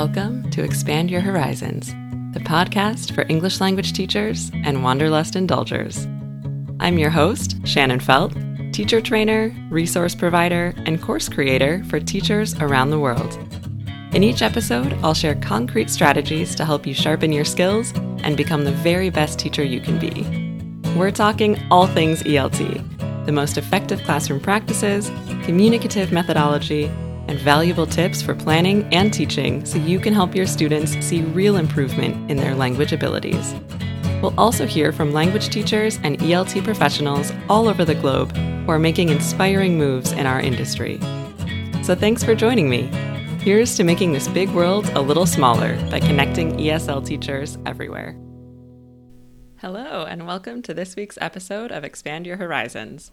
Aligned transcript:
Welcome 0.00 0.48
to 0.52 0.62
Expand 0.62 1.10
Your 1.10 1.22
Horizons, 1.22 1.88
the 2.32 2.38
podcast 2.38 3.12
for 3.12 3.26
English 3.28 3.60
language 3.60 3.94
teachers 3.94 4.52
and 4.54 4.84
Wanderlust 4.84 5.34
indulgers. 5.34 6.06
I'm 6.78 6.98
your 6.98 7.10
host, 7.10 7.56
Shannon 7.66 7.98
Felt, 7.98 8.32
teacher 8.72 9.00
trainer, 9.00 9.52
resource 9.70 10.14
provider, 10.14 10.72
and 10.86 11.02
course 11.02 11.28
creator 11.28 11.82
for 11.88 11.98
teachers 11.98 12.54
around 12.60 12.90
the 12.90 13.00
world. 13.00 13.36
In 14.14 14.22
each 14.22 14.40
episode, 14.40 14.92
I'll 15.02 15.14
share 15.14 15.34
concrete 15.34 15.90
strategies 15.90 16.54
to 16.54 16.64
help 16.64 16.86
you 16.86 16.94
sharpen 16.94 17.32
your 17.32 17.44
skills 17.44 17.92
and 18.22 18.36
become 18.36 18.62
the 18.62 18.70
very 18.70 19.10
best 19.10 19.40
teacher 19.40 19.64
you 19.64 19.80
can 19.80 19.98
be. 19.98 20.22
We're 20.96 21.10
talking 21.10 21.60
all 21.72 21.88
things 21.88 22.22
ELT, 22.22 23.26
the 23.26 23.32
most 23.32 23.58
effective 23.58 24.00
classroom 24.04 24.38
practices, 24.38 25.10
communicative 25.42 26.12
methodology, 26.12 26.88
and 27.28 27.38
valuable 27.38 27.86
tips 27.86 28.20
for 28.20 28.34
planning 28.34 28.88
and 28.92 29.12
teaching 29.12 29.64
so 29.64 29.78
you 29.78 30.00
can 30.00 30.12
help 30.12 30.34
your 30.34 30.46
students 30.46 30.92
see 31.04 31.22
real 31.22 31.56
improvement 31.56 32.30
in 32.30 32.36
their 32.38 32.54
language 32.54 32.92
abilities. 32.92 33.54
We'll 34.20 34.34
also 34.36 34.66
hear 34.66 34.90
from 34.90 35.12
language 35.12 35.48
teachers 35.50 36.00
and 36.02 36.18
ELT 36.18 36.64
professionals 36.64 37.32
all 37.48 37.68
over 37.68 37.84
the 37.84 37.94
globe 37.94 38.36
who 38.36 38.70
are 38.70 38.78
making 38.78 39.10
inspiring 39.10 39.78
moves 39.78 40.10
in 40.10 40.26
our 40.26 40.40
industry. 40.40 40.98
So 41.84 41.94
thanks 41.94 42.24
for 42.24 42.34
joining 42.34 42.68
me. 42.68 42.90
Here's 43.40 43.76
to 43.76 43.84
making 43.84 44.12
this 44.12 44.26
big 44.28 44.50
world 44.50 44.88
a 44.90 45.00
little 45.00 45.26
smaller 45.26 45.76
by 45.90 46.00
connecting 46.00 46.58
ESL 46.58 47.06
teachers 47.06 47.56
everywhere. 47.64 48.18
Hello, 49.60 50.04
and 50.04 50.26
welcome 50.26 50.62
to 50.62 50.74
this 50.74 50.96
week's 50.96 51.18
episode 51.20 51.72
of 51.72 51.84
Expand 51.84 52.26
Your 52.26 52.36
Horizons. 52.36 53.12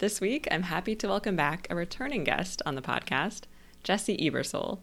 This 0.00 0.18
week, 0.18 0.48
I'm 0.50 0.62
happy 0.62 0.96
to 0.96 1.08
welcome 1.08 1.36
back 1.36 1.66
a 1.68 1.74
returning 1.74 2.24
guest 2.24 2.62
on 2.64 2.74
the 2.74 2.80
podcast, 2.80 3.42
Jessie 3.84 4.16
Ebersole. 4.16 4.78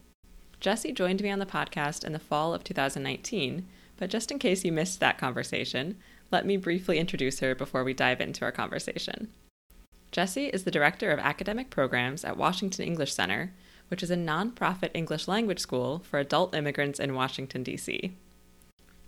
Jessie 0.59 0.91
joined 0.91 1.23
me 1.23 1.31
on 1.31 1.39
the 1.39 1.45
podcast 1.47 2.03
in 2.03 2.13
the 2.13 2.19
fall 2.19 2.53
of 2.53 2.63
2019, 2.63 3.65
but 3.97 4.11
just 4.11 4.29
in 4.29 4.37
case 4.37 4.63
you 4.63 4.71
missed 4.71 4.99
that 4.99 5.17
conversation, 5.17 5.97
let 6.29 6.45
me 6.45 6.55
briefly 6.55 6.99
introduce 6.99 7.39
her 7.39 7.55
before 7.55 7.83
we 7.83 7.95
dive 7.95 8.21
into 8.21 8.45
our 8.45 8.51
conversation. 8.51 9.29
Jessie 10.11 10.49
is 10.49 10.65
the 10.65 10.71
Director 10.71 11.09
of 11.09 11.17
Academic 11.17 11.71
Programs 11.71 12.23
at 12.23 12.37
Washington 12.37 12.85
English 12.85 13.11
Center, 13.11 13.51
which 13.87 14.03
is 14.03 14.11
a 14.11 14.15
nonprofit 14.15 14.91
English 14.93 15.27
language 15.27 15.59
school 15.59 15.97
for 15.97 16.19
adult 16.19 16.53
immigrants 16.53 16.99
in 16.99 17.15
Washington, 17.15 17.63
D.C. 17.63 18.15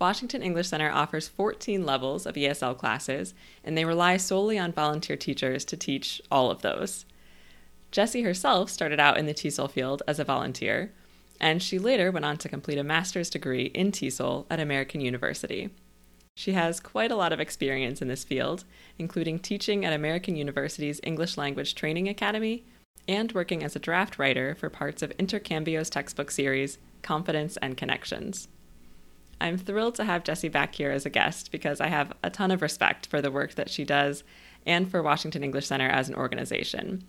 Washington 0.00 0.42
English 0.42 0.68
Center 0.68 0.90
offers 0.90 1.28
14 1.28 1.84
levels 1.84 2.24
of 2.24 2.34
ESL 2.34 2.78
classes, 2.78 3.34
and 3.62 3.76
they 3.76 3.84
rely 3.84 4.16
solely 4.16 4.58
on 4.58 4.72
volunteer 4.72 5.16
teachers 5.16 5.64
to 5.66 5.76
teach 5.76 6.22
all 6.30 6.50
of 6.50 6.62
those. 6.62 7.04
Jessie 7.90 8.22
herself 8.22 8.70
started 8.70 8.98
out 8.98 9.18
in 9.18 9.26
the 9.26 9.34
TESOL 9.34 9.70
field 9.70 10.02
as 10.08 10.18
a 10.18 10.24
volunteer, 10.24 10.92
and 11.38 11.62
she 11.62 11.78
later 11.78 12.10
went 12.10 12.24
on 12.24 12.38
to 12.38 12.48
complete 12.48 12.78
a 12.78 12.84
master's 12.84 13.28
degree 13.28 13.66
in 13.66 13.92
TESOL 13.92 14.46
at 14.48 14.58
American 14.58 15.02
University. 15.02 15.68
She 16.34 16.52
has 16.52 16.80
quite 16.80 17.10
a 17.10 17.16
lot 17.16 17.32
of 17.32 17.40
experience 17.40 18.00
in 18.00 18.08
this 18.08 18.24
field, 18.24 18.64
including 18.98 19.38
teaching 19.38 19.84
at 19.84 19.92
American 19.92 20.34
University's 20.34 21.00
English 21.02 21.36
Language 21.36 21.74
Training 21.74 22.08
Academy 22.08 22.64
and 23.06 23.32
working 23.32 23.62
as 23.62 23.76
a 23.76 23.80
draft 23.80 24.18
writer 24.18 24.54
for 24.54 24.70
parts 24.70 25.02
of 25.02 25.12
Intercambio's 25.18 25.90
textbook 25.90 26.30
series, 26.30 26.78
Confidence 27.02 27.58
and 27.58 27.76
Connections. 27.76 28.48
I'm 29.40 29.56
thrilled 29.56 29.94
to 29.96 30.04
have 30.04 30.24
Jessie 30.24 30.48
back 30.48 30.74
here 30.74 30.90
as 30.90 31.06
a 31.06 31.10
guest 31.10 31.50
because 31.50 31.80
I 31.80 31.86
have 31.86 32.12
a 32.22 32.30
ton 32.30 32.50
of 32.50 32.62
respect 32.62 33.06
for 33.06 33.22
the 33.22 33.30
work 33.30 33.54
that 33.54 33.70
she 33.70 33.84
does 33.84 34.22
and 34.66 34.90
for 34.90 35.02
Washington 35.02 35.42
English 35.42 35.66
Center 35.66 35.88
as 35.88 36.08
an 36.08 36.14
organization. 36.14 37.04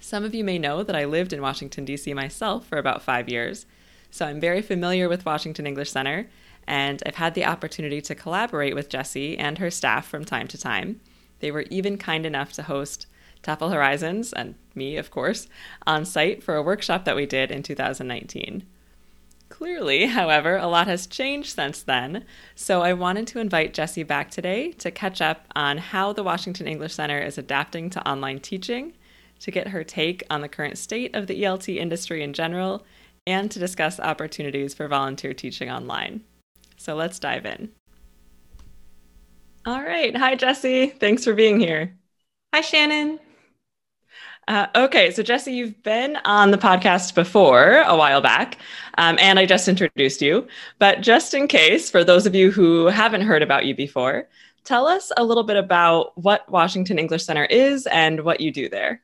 Some 0.00 0.24
of 0.24 0.34
you 0.34 0.44
may 0.44 0.58
know 0.58 0.82
that 0.82 0.96
I 0.96 1.04
lived 1.04 1.32
in 1.32 1.42
Washington, 1.42 1.84
D.C. 1.84 2.14
myself 2.14 2.66
for 2.66 2.78
about 2.78 3.02
five 3.02 3.28
years, 3.28 3.66
so 4.10 4.26
I'm 4.26 4.40
very 4.40 4.62
familiar 4.62 5.08
with 5.08 5.26
Washington 5.26 5.66
English 5.66 5.90
Center, 5.90 6.28
and 6.66 7.02
I've 7.04 7.16
had 7.16 7.34
the 7.34 7.44
opportunity 7.44 8.00
to 8.02 8.14
collaborate 8.14 8.74
with 8.74 8.88
Jessie 8.88 9.36
and 9.36 9.58
her 9.58 9.70
staff 9.70 10.06
from 10.06 10.24
time 10.24 10.48
to 10.48 10.58
time. 10.58 11.00
They 11.40 11.50
were 11.50 11.66
even 11.70 11.98
kind 11.98 12.24
enough 12.24 12.52
to 12.54 12.62
host 12.62 13.06
TEFL 13.42 13.72
Horizons, 13.72 14.32
and 14.32 14.54
me, 14.74 14.96
of 14.96 15.10
course, 15.10 15.48
on 15.86 16.04
site 16.04 16.42
for 16.42 16.56
a 16.56 16.62
workshop 16.62 17.04
that 17.04 17.16
we 17.16 17.26
did 17.26 17.50
in 17.50 17.62
2019. 17.62 18.64
Clearly, 19.50 20.06
however, 20.18 20.56
a 20.56 20.66
lot 20.66 20.86
has 20.86 21.06
changed 21.06 21.54
since 21.54 21.82
then, 21.82 22.24
so 22.54 22.80
I 22.80 22.94
wanted 22.94 23.26
to 23.28 23.40
invite 23.40 23.74
Jessie 23.74 24.04
back 24.04 24.30
today 24.30 24.72
to 24.72 24.90
catch 24.90 25.20
up 25.20 25.46
on 25.54 25.76
how 25.76 26.14
the 26.14 26.22
Washington 26.22 26.66
English 26.66 26.94
Center 26.94 27.18
is 27.18 27.36
adapting 27.36 27.90
to 27.90 28.08
online 28.08 28.40
teaching, 28.40 28.94
to 29.40 29.50
get 29.50 29.68
her 29.68 29.84
take 29.84 30.22
on 30.30 30.40
the 30.40 30.48
current 30.48 30.78
state 30.78 31.14
of 31.14 31.26
the 31.26 31.42
ELT 31.42 31.76
industry 31.76 32.22
in 32.22 32.32
general, 32.32 32.86
and 33.26 33.50
to 33.50 33.58
discuss 33.58 34.00
opportunities 34.00 34.72
for 34.72 34.88
volunteer 34.88 35.34
teaching 35.34 35.70
online. 35.70 36.22
So 36.78 36.94
let's 36.94 37.18
dive 37.18 37.44
in. 37.44 37.70
All 39.66 39.82
right. 39.82 40.16
Hi, 40.16 40.34
Jessie. 40.36 40.86
Thanks 40.86 41.24
for 41.24 41.34
being 41.34 41.60
here. 41.60 41.94
Hi, 42.54 42.62
Shannon. 42.62 43.18
Uh, 44.48 44.66
okay, 44.74 45.10
so 45.10 45.22
Jessie, 45.22 45.52
you've 45.52 45.80
been 45.82 46.16
on 46.24 46.50
the 46.50 46.58
podcast 46.58 47.14
before 47.14 47.82
a 47.86 47.96
while 47.96 48.20
back, 48.20 48.58
um, 48.98 49.16
and 49.20 49.38
I 49.38 49.46
just 49.46 49.68
introduced 49.68 50.20
you. 50.20 50.48
But 50.78 51.02
just 51.02 51.34
in 51.34 51.46
case, 51.46 51.90
for 51.90 52.02
those 52.02 52.26
of 52.26 52.34
you 52.34 52.50
who 52.50 52.86
haven't 52.86 53.20
heard 53.20 53.42
about 53.42 53.64
you 53.64 53.74
before, 53.74 54.28
tell 54.64 54.86
us 54.86 55.12
a 55.16 55.24
little 55.24 55.44
bit 55.44 55.56
about 55.56 56.16
what 56.18 56.50
Washington 56.50 56.98
English 56.98 57.24
Center 57.24 57.44
is 57.44 57.86
and 57.86 58.24
what 58.24 58.40
you 58.40 58.50
do 58.50 58.68
there. 58.68 59.02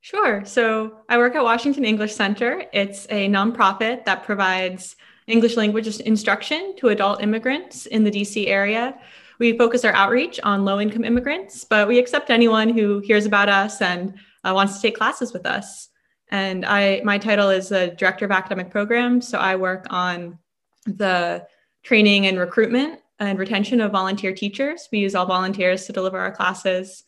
Sure. 0.00 0.44
So 0.44 1.00
I 1.08 1.18
work 1.18 1.34
at 1.34 1.42
Washington 1.42 1.84
English 1.84 2.14
Center. 2.14 2.64
It's 2.72 3.06
a 3.10 3.28
nonprofit 3.28 4.04
that 4.06 4.24
provides 4.24 4.96
English 5.26 5.56
language 5.56 6.00
instruction 6.00 6.74
to 6.78 6.88
adult 6.88 7.22
immigrants 7.22 7.86
in 7.86 8.04
the 8.04 8.10
DC 8.10 8.48
area. 8.48 8.98
We 9.38 9.56
focus 9.56 9.84
our 9.84 9.92
outreach 9.92 10.40
on 10.42 10.64
low 10.64 10.80
income 10.80 11.04
immigrants, 11.04 11.64
but 11.64 11.86
we 11.86 11.98
accept 11.98 12.30
anyone 12.30 12.70
who 12.70 13.00
hears 13.00 13.26
about 13.26 13.48
us 13.48 13.80
and 13.80 14.14
uh, 14.44 14.52
wants 14.54 14.76
to 14.76 14.82
take 14.82 14.96
classes 14.96 15.32
with 15.32 15.46
us. 15.46 15.88
And 16.30 16.64
I, 16.64 17.00
my 17.04 17.18
title 17.18 17.50
is 17.50 17.70
the 17.70 17.94
director 17.98 18.24
of 18.24 18.30
academic 18.30 18.70
programs. 18.70 19.26
So 19.28 19.38
I 19.38 19.56
work 19.56 19.86
on 19.90 20.38
the 20.86 21.46
training 21.82 22.26
and 22.26 22.38
recruitment 22.38 23.00
and 23.18 23.38
retention 23.38 23.80
of 23.80 23.92
volunteer 23.92 24.32
teachers. 24.34 24.88
We 24.92 24.98
use 24.98 25.14
all 25.14 25.26
volunteers 25.26 25.86
to 25.86 25.92
deliver 25.92 26.18
our 26.18 26.32
classes. 26.32 27.04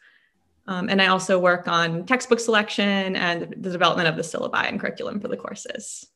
Um, 0.66 0.88
and 0.88 1.00
I 1.02 1.08
also 1.08 1.38
work 1.38 1.68
on 1.68 2.06
textbook 2.06 2.40
selection 2.40 3.16
and 3.16 3.54
the 3.56 3.70
development 3.70 4.08
of 4.08 4.16
the 4.16 4.22
syllabi 4.22 4.68
and 4.68 4.80
curriculum 4.80 5.20
for 5.20 5.28
the 5.28 5.36
courses. 5.36 6.06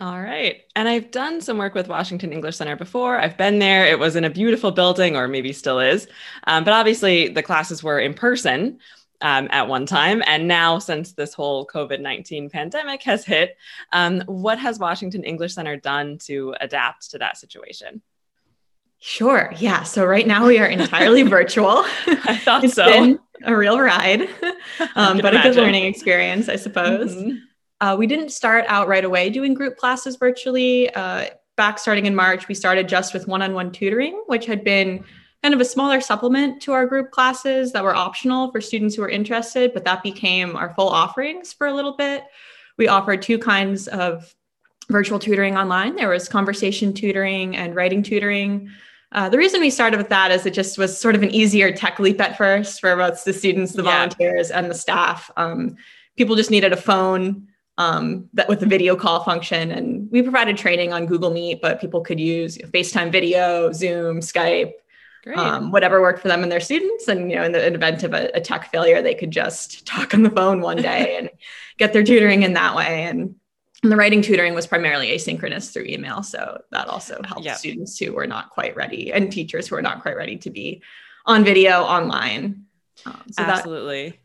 All 0.00 0.20
right. 0.20 0.62
And 0.74 0.88
I've 0.88 1.12
done 1.12 1.40
some 1.40 1.56
work 1.56 1.74
with 1.74 1.86
Washington 1.86 2.32
English 2.32 2.56
Center 2.56 2.74
before. 2.74 3.16
I've 3.16 3.38
been 3.38 3.60
there. 3.60 3.86
It 3.86 3.98
was 3.98 4.16
in 4.16 4.24
a 4.24 4.30
beautiful 4.30 4.72
building, 4.72 5.16
or 5.16 5.28
maybe 5.28 5.52
still 5.52 5.78
is. 5.78 6.08
Um, 6.48 6.64
but 6.64 6.74
obviously, 6.74 7.28
the 7.28 7.44
classes 7.44 7.82
were 7.82 8.00
in 8.00 8.12
person 8.12 8.80
um, 9.20 9.48
at 9.50 9.68
one 9.68 9.86
time. 9.86 10.22
And 10.26 10.48
now, 10.48 10.78
since 10.78 11.12
this 11.12 11.34
whole 11.34 11.66
COVID 11.66 12.00
19 12.00 12.50
pandemic 12.50 13.02
has 13.04 13.24
hit, 13.24 13.56
um, 13.92 14.22
what 14.26 14.58
has 14.58 14.78
Washington 14.78 15.24
English 15.24 15.54
Center 15.54 15.76
done 15.76 16.18
to 16.24 16.54
adapt 16.60 17.10
to 17.12 17.18
that 17.18 17.36
situation? 17.36 18.02
Sure. 18.98 19.52
Yeah. 19.58 19.82
So 19.82 20.04
right 20.06 20.26
now 20.26 20.46
we 20.46 20.58
are 20.58 20.66
entirely 20.66 21.22
virtual. 21.38 21.84
I 22.06 22.40
thought 22.42 22.64
it's 22.64 22.74
so. 22.74 22.86
Been 22.86 23.18
a 23.42 23.54
real 23.54 23.78
ride, 23.78 24.22
um, 24.96 25.18
but 25.18 25.34
imagine. 25.34 25.36
a 25.36 25.42
good 25.42 25.56
learning 25.56 25.84
experience, 25.84 26.48
I 26.48 26.56
suppose. 26.56 27.14
Mm-hmm. 27.14 27.36
Uh, 27.80 27.96
we 27.96 28.06
didn't 28.06 28.30
start 28.30 28.64
out 28.68 28.88
right 28.88 29.04
away 29.04 29.28
doing 29.28 29.52
group 29.52 29.76
classes 29.76 30.16
virtually. 30.16 30.88
Uh, 30.94 31.26
back 31.56 31.78
starting 31.78 32.06
in 32.06 32.14
March, 32.14 32.48
we 32.48 32.54
started 32.54 32.88
just 32.88 33.12
with 33.12 33.28
one 33.28 33.42
on 33.42 33.52
one 33.52 33.70
tutoring, 33.72 34.22
which 34.26 34.46
had 34.46 34.64
been 34.64 35.04
kind 35.44 35.52
of 35.52 35.60
a 35.60 35.64
smaller 35.64 36.00
supplement 36.00 36.62
to 36.62 36.72
our 36.72 36.86
group 36.86 37.10
classes 37.10 37.70
that 37.70 37.84
were 37.84 37.94
optional 37.94 38.50
for 38.50 38.62
students 38.62 38.94
who 38.94 39.02
were 39.02 39.10
interested, 39.10 39.74
but 39.74 39.84
that 39.84 40.02
became 40.02 40.56
our 40.56 40.74
full 40.74 40.88
offerings 40.88 41.52
for 41.52 41.66
a 41.66 41.74
little 41.74 41.94
bit. 41.98 42.24
We 42.78 42.88
offered 42.88 43.20
two 43.20 43.38
kinds 43.38 43.86
of 43.88 44.34
virtual 44.88 45.18
tutoring 45.18 45.54
online 45.54 45.96
there 45.96 46.08
was 46.08 46.30
conversation 46.30 46.94
tutoring 46.94 47.56
and 47.56 47.76
writing 47.76 48.02
tutoring. 48.02 48.70
Uh, 49.12 49.28
the 49.28 49.36
reason 49.36 49.60
we 49.60 49.68
started 49.68 49.98
with 49.98 50.08
that 50.08 50.30
is 50.30 50.46
it 50.46 50.54
just 50.54 50.78
was 50.78 50.98
sort 50.98 51.14
of 51.14 51.22
an 51.22 51.30
easier 51.30 51.70
tech 51.70 51.98
leap 51.98 52.22
at 52.22 52.38
first 52.38 52.80
for 52.80 52.96
both 52.96 53.22
the 53.24 53.32
students, 53.34 53.72
the 53.72 53.82
yeah. 53.82 53.96
volunteers, 53.98 54.50
and 54.50 54.70
the 54.70 54.74
staff. 54.74 55.30
Um, 55.36 55.76
people 56.16 56.36
just 56.36 56.50
needed 56.50 56.72
a 56.72 56.76
phone 56.76 57.48
um, 57.76 58.30
that 58.32 58.48
with 58.48 58.60
the 58.60 58.66
video 58.66 58.96
call 58.96 59.22
function, 59.24 59.72
and 59.72 60.10
we 60.10 60.22
provided 60.22 60.56
training 60.56 60.94
on 60.94 61.04
Google 61.04 61.30
Meet, 61.30 61.60
but 61.60 61.82
people 61.82 62.00
could 62.00 62.18
use 62.18 62.56
FaceTime 62.56 63.12
video, 63.12 63.72
Zoom, 63.72 64.20
Skype, 64.20 64.72
um, 65.34 65.70
whatever 65.70 66.00
worked 66.00 66.20
for 66.20 66.28
them 66.28 66.42
and 66.42 66.52
their 66.52 66.60
students. 66.60 67.08
And, 67.08 67.30
you 67.30 67.36
know, 67.36 67.44
in 67.44 67.52
the 67.52 67.66
event 67.66 68.02
of 68.02 68.12
a, 68.12 68.30
a, 68.34 68.40
tech 68.40 68.70
failure, 68.70 69.00
they 69.00 69.14
could 69.14 69.30
just 69.30 69.86
talk 69.86 70.14
on 70.14 70.22
the 70.22 70.30
phone 70.30 70.60
one 70.60 70.76
day 70.76 71.16
and 71.18 71.30
get 71.78 71.92
their 71.92 72.02
tutoring 72.02 72.42
in 72.42 72.54
that 72.54 72.74
way. 72.74 73.04
And, 73.04 73.36
and, 73.82 73.92
the 73.92 73.96
writing 73.96 74.22
tutoring 74.22 74.54
was 74.54 74.66
primarily 74.66 75.08
asynchronous 75.08 75.72
through 75.72 75.84
email. 75.84 76.22
So 76.22 76.62
that 76.70 76.88
also 76.88 77.20
helped 77.24 77.44
yep. 77.44 77.56
students 77.56 77.98
who 77.98 78.12
were 78.12 78.26
not 78.26 78.50
quite 78.50 78.76
ready 78.76 79.12
and 79.12 79.30
teachers 79.30 79.68
who 79.68 79.76
were 79.76 79.82
not 79.82 80.02
quite 80.02 80.16
ready 80.16 80.36
to 80.38 80.50
be 80.50 80.82
on 81.26 81.44
video 81.44 81.82
online. 81.82 82.64
Um, 83.06 83.22
so 83.30 83.42
Absolutely. 83.42 84.10
That, 84.10 84.18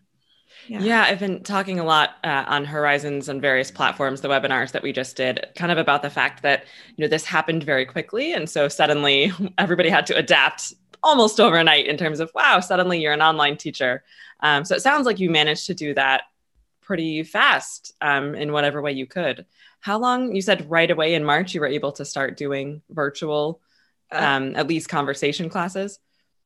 Yeah. 0.67 0.81
yeah. 0.81 1.03
I've 1.03 1.19
been 1.19 1.43
talking 1.43 1.79
a 1.79 1.83
lot 1.83 2.11
uh, 2.23 2.45
on 2.47 2.63
Horizons 2.65 3.27
and 3.27 3.41
various 3.41 3.71
platforms, 3.71 4.21
the 4.21 4.27
webinars 4.27 4.71
that 4.71 4.83
we 4.83 4.93
just 4.93 5.15
did, 5.17 5.45
kind 5.55 5.71
of 5.71 5.77
about 5.77 6.03
the 6.03 6.09
fact 6.09 6.43
that 6.43 6.65
you 6.95 7.03
know 7.03 7.09
this 7.09 7.25
happened 7.25 7.63
very 7.63 7.85
quickly, 7.85 8.33
and 8.33 8.49
so 8.49 8.67
suddenly 8.67 9.31
everybody 9.57 9.89
had 9.89 10.05
to 10.07 10.15
adapt 10.15 10.73
almost 11.03 11.39
overnight 11.39 11.87
in 11.87 11.97
terms 11.97 12.19
of 12.19 12.31
wow, 12.35 12.59
suddenly 12.59 13.01
you're 13.01 13.13
an 13.13 13.21
online 13.21 13.57
teacher. 13.57 14.03
Um, 14.41 14.65
so 14.65 14.75
it 14.75 14.81
sounds 14.81 15.05
like 15.05 15.19
you 15.19 15.29
managed 15.29 15.67
to 15.67 15.73
do 15.73 15.93
that 15.93 16.23
pretty 16.81 17.23
fast 17.23 17.93
um, 18.01 18.35
in 18.35 18.51
whatever 18.51 18.81
way 18.81 18.91
you 18.91 19.05
could. 19.05 19.45
How 19.81 19.97
long? 19.99 20.35
You 20.35 20.41
said 20.41 20.69
right 20.69 20.89
away 20.89 21.15
in 21.15 21.23
March 21.23 21.53
you 21.53 21.61
were 21.61 21.67
able 21.67 21.91
to 21.93 22.05
start 22.05 22.37
doing 22.37 22.81
virtual, 22.89 23.61
uh, 24.11 24.17
um, 24.17 24.55
at 24.55 24.67
least 24.67 24.89
conversation 24.89 25.49
classes. 25.49 25.99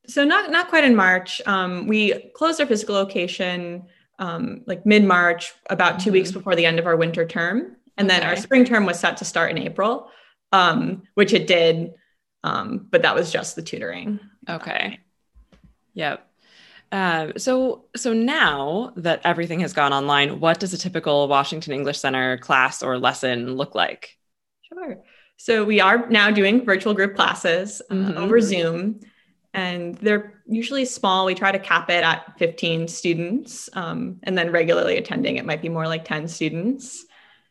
So 0.08 0.26
not 0.26 0.52
not 0.52 0.70
quite 0.70 0.84
in 0.84 0.96
March. 0.96 1.42
Um, 1.46 1.88
we 1.88 2.32
closed 2.36 2.60
our 2.60 2.68
physical 2.68 2.96
location 2.96 3.88
um, 4.20 4.62
like 4.68 4.86
mid 4.86 5.04
March, 5.04 5.54
about 5.70 6.00
2 6.00 6.04
mm-hmm. 6.04 6.14
weeks 6.14 6.32
before 6.32 6.56
the 6.56 6.66
end 6.66 6.80
of 6.80 6.86
our 6.86 6.96
winter 6.96 7.26
term. 7.26 7.76
And 7.98 8.10
okay. 8.10 8.20
then 8.20 8.28
our 8.28 8.36
spring 8.36 8.66
term 8.66 8.86
was 8.86 9.00
set 9.00 9.18
to 9.18 9.26
start 9.26 9.52
in 9.52 9.58
April, 9.58 10.10
um, 10.52 11.04
which 11.16 11.34
it 11.34 11.48
did. 11.48 11.94
Um, 12.44 12.88
but 12.90 13.04
that 13.04 13.16
was 13.16 13.32
just 13.32 13.56
the 13.56 13.62
tutoring. 13.62 14.20
Okay. 14.50 15.00
Yep. 15.94 16.28
Uh, 16.92 17.32
so 17.38 17.86
so 17.96 18.14
now 18.14 18.94
that 18.96 19.22
everything 19.24 19.60
has 19.62 19.74
gone 19.74 19.94
online, 19.94 20.40
what 20.40 20.60
does 20.60 20.74
a 20.74 20.78
typical 20.78 21.28
Washington 21.28 21.74
English 21.74 22.00
Center 22.00 22.38
class 22.38 22.84
or 22.84 23.00
lesson 23.00 23.56
look 23.56 23.74
like? 23.74 24.18
Sure. 24.62 24.98
So 25.38 25.64
we 25.64 25.82
are 25.82 26.08
now 26.10 26.30
doing 26.30 26.64
virtual 26.64 26.94
group 26.94 27.16
classes 27.16 27.82
uh, 27.90 27.96
mm-hmm. 27.96 28.18
over 28.18 28.40
Zoom 28.40 29.00
and 29.54 29.96
they're 29.96 30.42
usually 30.48 30.86
small. 30.86 31.26
We 31.26 31.36
try 31.36 31.52
to 31.52 31.60
cap 31.60 31.90
it 31.90 32.04
at 32.04 32.38
15 32.38 32.88
students, 32.88 33.70
um, 33.74 34.20
and 34.24 34.38
then 34.38 34.52
regularly 34.52 34.98
attending, 34.98 35.38
it 35.38 35.46
might 35.46 35.62
be 35.62 35.70
more 35.70 35.88
like 35.88 36.06
10 36.06 36.28
students. 36.28 37.06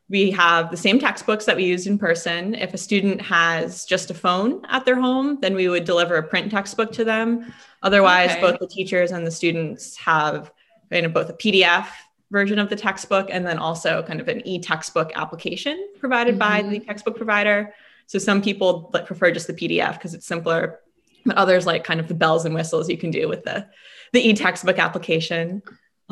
We 0.08 0.30
have 0.32 0.70
the 0.70 0.76
same 0.76 0.98
textbooks 0.98 1.46
that 1.46 1.56
we 1.56 1.64
used 1.64 1.86
in 1.86 1.98
person. 1.98 2.54
If 2.54 2.74
a 2.74 2.78
student 2.78 3.20
has 3.22 3.84
just 3.84 4.10
a 4.10 4.14
phone 4.14 4.64
at 4.68 4.84
their 4.84 5.00
home, 5.00 5.38
then 5.40 5.54
we 5.54 5.68
would 5.68 5.84
deliver 5.84 6.16
a 6.16 6.22
print 6.22 6.50
textbook 6.50 6.92
to 6.92 7.04
them. 7.04 7.52
Otherwise, 7.82 8.32
okay. 8.32 8.40
both 8.40 8.58
the 8.58 8.66
teachers 8.66 9.10
and 9.10 9.26
the 9.26 9.30
students 9.30 9.96
have 9.96 10.52
you 10.90 11.02
know, 11.02 11.08
both 11.08 11.30
a 11.30 11.34
PDF 11.34 11.86
version 12.30 12.58
of 12.58 12.68
the 12.68 12.76
textbook 12.76 13.28
and 13.30 13.46
then 13.46 13.58
also 13.58 14.02
kind 14.02 14.20
of 14.20 14.28
an 14.28 14.46
e-textbook 14.46 15.12
application 15.14 15.88
provided 15.98 16.38
mm-hmm. 16.38 16.62
by 16.62 16.68
the 16.68 16.80
textbook 16.80 17.16
provider. 17.16 17.74
So 18.06 18.18
some 18.18 18.42
people 18.42 18.84
prefer 19.06 19.30
just 19.30 19.46
the 19.46 19.54
PDF 19.54 19.94
because 19.94 20.14
it's 20.14 20.26
simpler 20.26 20.80
but 21.24 21.36
others 21.36 21.66
like 21.66 21.84
kind 21.84 22.00
of 22.00 22.08
the 22.08 22.14
bells 22.14 22.44
and 22.44 22.54
whistles 22.54 22.88
you 22.88 22.98
can 22.98 23.10
do 23.10 23.28
with 23.28 23.44
the 23.44 23.66
the 24.12 24.28
e-textbook 24.28 24.78
application. 24.78 25.62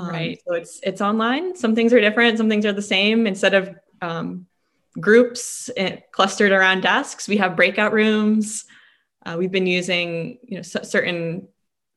Um, 0.01 0.09
right. 0.09 0.41
So 0.47 0.55
it's 0.55 0.81
it's 0.83 1.01
online. 1.01 1.57
Some 1.57 1.75
things 1.75 1.93
are 1.93 2.01
different. 2.01 2.39
Some 2.39 2.49
things 2.49 2.65
are 2.65 2.73
the 2.73 2.83
same. 2.83 3.27
Instead 3.27 3.55
of 3.55 3.75
um, 4.01 4.47
groups 4.99 5.71
eh, 5.77 5.99
clustered 6.13 6.53
around 6.53 6.83
desks, 6.83 7.29
we 7.29 7.37
have 7.37 7.57
breakout 7.57 7.93
rooms. 7.93 8.65
Uh, 9.25 9.37
we've 9.39 9.53
been 9.53 9.67
using 9.67 10.39
you 10.43 10.57
know 10.57 10.63
c- 10.63 10.85
certain 10.85 11.49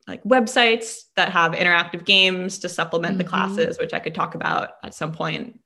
like 0.07 0.23
websites 0.23 1.03
that 1.15 1.29
have 1.29 1.53
interactive 1.53 2.05
games 2.05 2.59
to 2.59 2.69
supplement 2.69 3.13
mm-hmm. 3.13 3.19
the 3.19 3.23
classes, 3.23 3.77
which 3.79 3.94
I 3.94 4.00
could 4.00 4.13
talk 4.13 4.35
about 4.35 4.71
at 4.83 4.94
some 4.94 5.13
point. 5.13 5.59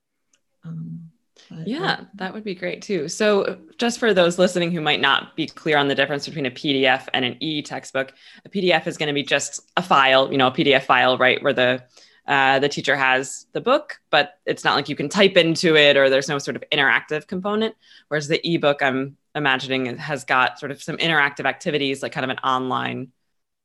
Um, 0.63 1.10
but, 1.50 1.68
yeah, 1.68 2.01
that 2.16 2.34
would 2.34 2.44
be 2.44 2.56
great 2.56 2.81
too. 2.81 3.07
So, 3.07 3.60
just 3.78 4.00
for 4.00 4.13
those 4.13 4.38
listening 4.38 4.72
who 4.72 4.81
might 4.81 5.00
not 5.00 5.36
be 5.36 5.48
clear 5.48 5.78
on 5.78 5.88
the 5.88 5.95
difference 5.95 6.28
between 6.28 6.45
a 6.45 6.51
PDF 6.51 7.07
and 7.13 7.24
an 7.24 7.38
e 7.39 7.62
textbook, 7.62 8.13
a 8.45 8.50
PDF 8.50 8.86
is 8.86 8.98
going 8.98 9.07
to 9.07 9.13
be 9.13 9.24
just 9.24 9.62
a 9.78 9.81
file, 9.81 10.31
you 10.31 10.38
know, 10.38 10.48
a 10.48 10.51
PDF 10.51 10.84
file, 10.84 11.18
right, 11.18 11.42
where 11.42 11.54
the 11.54 11.84
uh, 12.27 12.59
the 12.59 12.68
teacher 12.68 12.95
has 12.95 13.47
the 13.53 13.62
book, 13.62 14.00
but 14.09 14.39
it's 14.45 14.63
not 14.63 14.75
like 14.75 14.89
you 14.89 14.95
can 14.95 15.07
type 15.07 15.38
into 15.38 15.77
it 15.77 15.95
or 15.95 16.09
there's 16.09 16.27
no 16.27 16.39
sort 16.39 16.57
of 16.57 16.63
interactive 16.71 17.25
component. 17.25 17.74
Whereas 18.09 18.27
the 18.27 18.41
ebook, 18.44 18.81
I'm 18.81 19.18
imagining, 19.33 19.97
has 19.97 20.25
got 20.25 20.59
sort 20.59 20.71
of 20.71 20.83
some 20.83 20.97
interactive 20.97 21.45
activities, 21.45 22.03
like 22.03 22.12
kind 22.12 22.25
of 22.25 22.29
an 22.29 22.39
online 22.39 23.13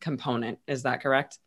component. 0.00 0.60
Is 0.68 0.84
that 0.84 1.02
correct? 1.02 1.38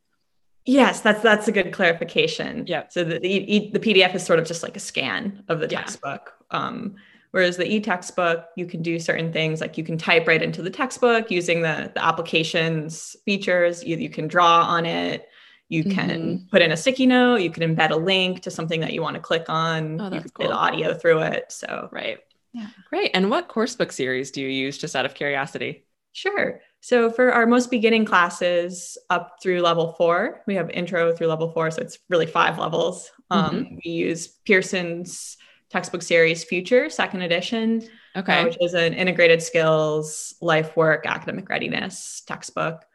Yes, 0.66 1.02
that's 1.02 1.22
that's 1.22 1.48
a 1.48 1.52
good 1.52 1.72
clarification. 1.72 2.66
Yeah. 2.68 2.86
So 2.90 3.04
the, 3.04 3.20
the 3.20 3.70
the 3.72 3.80
PDF 3.80 4.16
is 4.16 4.26
sort 4.26 4.40
of 4.40 4.46
just 4.46 4.64
like 4.64 4.76
a 4.76 4.80
scan 4.80 5.44
of 5.48 5.60
the 5.60 5.68
textbook. 5.68 6.34
Yeah. 6.52 6.58
Um, 6.58 6.96
whereas 7.32 7.56
the 7.56 7.72
e-textbook, 7.72 8.46
you 8.56 8.66
can 8.66 8.82
do 8.82 8.98
certain 8.98 9.32
things 9.32 9.62
like 9.62 9.78
you 9.78 9.84
can 9.84 9.98
type 9.98 10.28
right 10.28 10.42
into 10.42 10.64
the 10.64 10.72
textbook 10.72 11.30
using 11.30 11.62
the 11.62 11.92
the 11.94 12.04
applications 12.04 13.16
features. 13.26 13.84
You, 13.84 13.98
you 13.98 14.10
can 14.10 14.28
draw 14.28 14.64
on 14.64 14.88
it. 14.88 15.30
You 15.68 15.84
can 15.84 16.10
mm-hmm. 16.10 16.48
put 16.48 16.62
in 16.62 16.72
a 16.72 16.78
sticky 16.78 17.08
note. 17.08 17.38
You 17.38 17.50
can 17.50 17.76
embed 17.76 17.92
a 17.92 17.96
link 17.96 18.42
to 18.42 18.52
something 18.52 18.82
that 18.82 18.94
you 18.94 19.02
want 19.02 19.16
to 19.16 19.22
click 19.22 19.46
on. 19.50 20.00
Oh, 20.00 20.10
that's 20.10 20.26
you 20.26 20.32
can 20.32 20.48
cool. 20.48 20.54
audio 20.54 20.94
through 20.94 21.20
it. 21.20 21.52
So 21.52 21.90
right. 21.92 22.20
Yeah. 22.54 22.68
Great. 22.90 23.12
And 23.14 23.30
what 23.30 23.48
course 23.48 23.76
book 23.76 23.92
series 23.92 24.32
do 24.32 24.42
you 24.42 24.48
use 24.48 24.78
just 24.78 24.96
out 24.96 25.06
of 25.06 25.14
curiosity? 25.14 25.86
Sure. 26.14 26.62
So 26.80 27.10
for 27.10 27.34
our 27.34 27.46
most 27.46 27.72
beginning 27.72 28.06
classes 28.06 28.98
up 29.10 29.38
through 29.42 29.62
level 29.62 29.94
four, 29.94 30.42
we 30.48 30.56
have 30.56 30.70
intro 30.70 31.14
through 31.14 31.28
level 31.28 31.52
four. 31.52 31.72
So 31.72 31.82
it's 31.82 31.98
really 32.10 32.28
five 32.28 32.58
levels. 32.60 33.12
Um, 33.32 33.66
mm-hmm. 33.66 33.76
We 33.84 33.92
use 33.92 34.28
Pearson's 34.28 35.36
textbook 35.70 36.04
series 36.04 36.44
Future, 36.44 36.90
second 36.90 37.24
edition, 37.24 37.82
okay. 38.16 38.40
Uh, 38.40 38.44
which 38.46 38.58
is 38.62 38.76
an 38.76 38.94
integrated 38.94 39.42
skills, 39.42 40.36
life 40.42 40.78
work, 40.78 41.06
academic 41.06 41.50
readiness 41.50 42.22
textbook. 42.26 42.86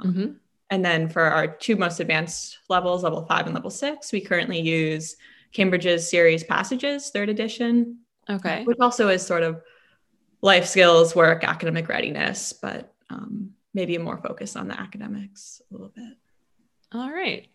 Um, 0.00 0.14
mm-hmm. 0.14 0.32
And 0.72 0.82
then 0.82 1.06
for 1.10 1.20
our 1.20 1.46
two 1.46 1.76
most 1.76 2.00
advanced 2.00 2.60
levels, 2.70 3.02
level 3.02 3.26
five 3.26 3.44
and 3.44 3.54
level 3.54 3.68
six, 3.68 4.10
we 4.10 4.22
currently 4.22 4.58
use 4.58 5.16
Cambridge's 5.52 6.08
series 6.08 6.44
Passages, 6.44 7.10
third 7.10 7.28
edition. 7.28 7.98
Okay. 8.30 8.64
Which 8.64 8.78
also 8.80 9.08
is 9.08 9.20
sort 9.24 9.42
of 9.42 9.60
life 10.40 10.64
skills, 10.66 11.14
work, 11.14 11.44
academic 11.44 11.90
readiness, 11.90 12.54
but 12.54 12.94
um, 13.10 13.50
maybe 13.74 13.96
a 13.96 14.00
more 14.00 14.16
focused 14.16 14.56
on 14.56 14.66
the 14.66 14.80
academics 14.80 15.60
a 15.70 15.74
little 15.74 15.92
bit. 15.94 16.16
All 16.94 17.10
right. 17.10 17.48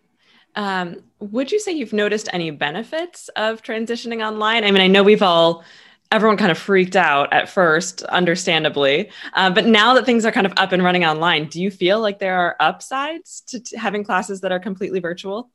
Um, 0.55 0.97
would 1.19 1.51
you 1.51 1.59
say 1.59 1.71
you've 1.71 1.93
noticed 1.93 2.29
any 2.33 2.51
benefits 2.51 3.29
of 3.29 3.63
transitioning 3.63 4.23
online? 4.23 4.63
I 4.63 4.69
mean, 4.69 4.81
I 4.81 4.87
know 4.87 5.01
we've 5.01 5.23
all, 5.23 5.63
everyone 6.12 6.38
kind 6.38 6.51
of 6.51 6.57
freaked 6.57 6.95
out 6.95 7.31
at 7.33 7.50
first, 7.50 8.04
understandably. 8.04 9.09
Uh, 9.33 9.50
but 9.50 9.65
now 9.65 9.94
that 9.94 10.06
things 10.06 10.25
are 10.25 10.31
kind 10.31 10.45
of 10.45 10.54
up 10.57 10.71
and 10.71 10.83
running 10.83 11.06
online, 11.06 11.48
do 11.48 11.62
you 11.62 11.71
feel 11.71 12.00
like 12.00 12.19
there 12.19 12.38
are 12.38 12.56
upsides 12.59 13.42
to 13.48 13.59
t- 13.59 13.77
having 13.77 14.04
classes 14.04 14.42
that 14.42 14.51
are 14.51 14.59
completely 14.59 15.00
virtual? 15.00 15.50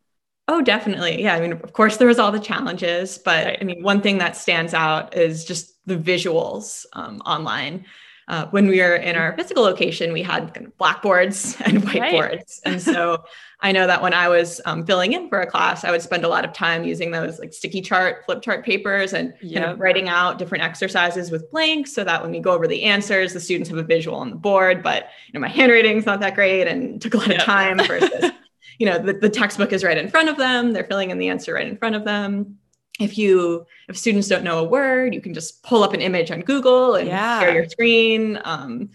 Oh, 0.49 0.61
definitely. 0.61 1.23
Yeah. 1.23 1.35
I 1.35 1.41
mean, 1.41 1.53
of 1.53 1.73
course, 1.73 1.97
there 1.97 2.09
was 2.09 2.19
all 2.19 2.33
the 2.33 2.41
challenges, 2.41 3.19
but. 3.19 3.59
I 3.61 3.65
mean, 3.65 3.83
one 3.83 4.01
thing 4.01 4.19
that 4.19 4.37
stands 4.37 4.75
out 4.75 5.17
is 5.17 5.45
just 5.45 5.75
the 5.87 5.97
visuals 5.97 6.85
um, 6.95 7.19
online 7.25 7.85
uh, 8.29 8.47
when 8.47 8.69
we 8.69 8.81
were 8.81 8.97
in 8.97 9.17
our 9.17 9.33
physical 9.37 9.63
location, 9.63 10.13
we 10.13 10.23
had 10.23 10.55
kind 10.55 10.67
of 10.67 10.77
blackboards 10.79 11.57
and 11.65 11.83
whiteboards. 11.83 12.13
Right. 12.21 12.61
and 12.65 12.83
so 12.83 13.25
I 13.61 13.73
know 13.73 13.87
that 13.87 14.03
when 14.03 14.13
I 14.13 14.29
was 14.29 14.61
um, 14.65 14.85
filling 14.85 15.13
in 15.13 15.29
for 15.29 15.41
a 15.41 15.47
class, 15.47 15.85
I 15.85 15.91
would 15.91 16.03
spend 16.03 16.25
a 16.25 16.29
lot 16.29 16.45
of 16.45 16.53
time 16.53 16.85
using 16.85 17.13
those 17.13 17.39
like 17.39 17.53
sticky 17.53 17.81
chart, 17.81 18.25
flip 18.25 18.43
chart 18.43 18.65
papers 18.65 19.13
and 19.13 19.35
yep. 19.41 19.63
kind 19.63 19.73
of 19.73 19.81
writing 19.81 20.09
out 20.09 20.39
different 20.39 20.65
exercises 20.65 21.31
with 21.31 21.51
blanks 21.51 21.93
so 21.95 22.03
that 22.05 22.23
when 22.23 22.33
we 22.33 22.41
go 22.41 22.53
over 22.53 22.67
the 22.67 22.83
answers, 22.83 23.33
the 23.33 23.41
students 23.41 23.71
have 23.71 23.79
a 23.79 23.85
visual 23.85 24.17
on 24.17 24.31
the 24.31 24.37
board. 24.37 24.83
But 24.83 25.09
you 25.29 25.35
know, 25.35 25.41
my 25.41 25.49
handwriting's 25.49 26.07
not 26.07 26.21
that 26.21 26.35
great 26.35 26.67
and 26.67 27.01
took 27.01 27.15
a 27.15 27.19
lot 27.19 27.29
yep. 27.29 27.41
of 27.41 27.45
time 27.45 27.79
versus, 27.79 28.31
you 28.79 28.87
know, 28.87 28.99
the, 28.99 29.13
the 29.13 29.31
textbook 29.31 29.73
is 29.73 29.85
right 29.85 29.99
in 29.99 30.09
front 30.09 30.29
of 30.29 30.37
them. 30.37 30.73
They're 30.73 30.85
filling 30.85 31.11
in 31.11 31.19
the 31.19 31.29
answer 31.29 31.55
right 31.55 31.69
in 31.69 31.77
front 31.77 31.95
of 31.95 32.05
them 32.05 32.59
if 33.03 33.19
you 33.19 33.67
if 33.89 33.97
students 33.97 34.29
don't 34.29 34.45
know 34.45 34.59
a 34.59 34.65
word 34.65 35.15
you 35.15 35.21
can 35.21 35.35
just 35.35 35.63
pull 35.63 35.83
up 35.83 35.93
an 35.93 36.01
image 36.01 36.31
on 36.31 36.41
google 36.41 36.95
and 36.95 37.09
yeah. 37.09 37.41
share 37.41 37.55
your 37.55 37.69
screen 37.69 38.39
um, 38.45 38.91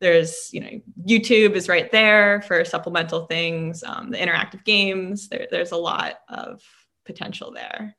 there's 0.00 0.50
you 0.52 0.60
know 0.60 0.80
youtube 1.06 1.52
is 1.52 1.68
right 1.68 1.90
there 1.92 2.42
for 2.42 2.64
supplemental 2.64 3.26
things 3.26 3.82
um, 3.84 4.10
the 4.10 4.18
interactive 4.18 4.64
games 4.64 5.28
there, 5.28 5.46
there's 5.50 5.72
a 5.72 5.76
lot 5.76 6.20
of 6.28 6.62
potential 7.04 7.52
there 7.52 7.96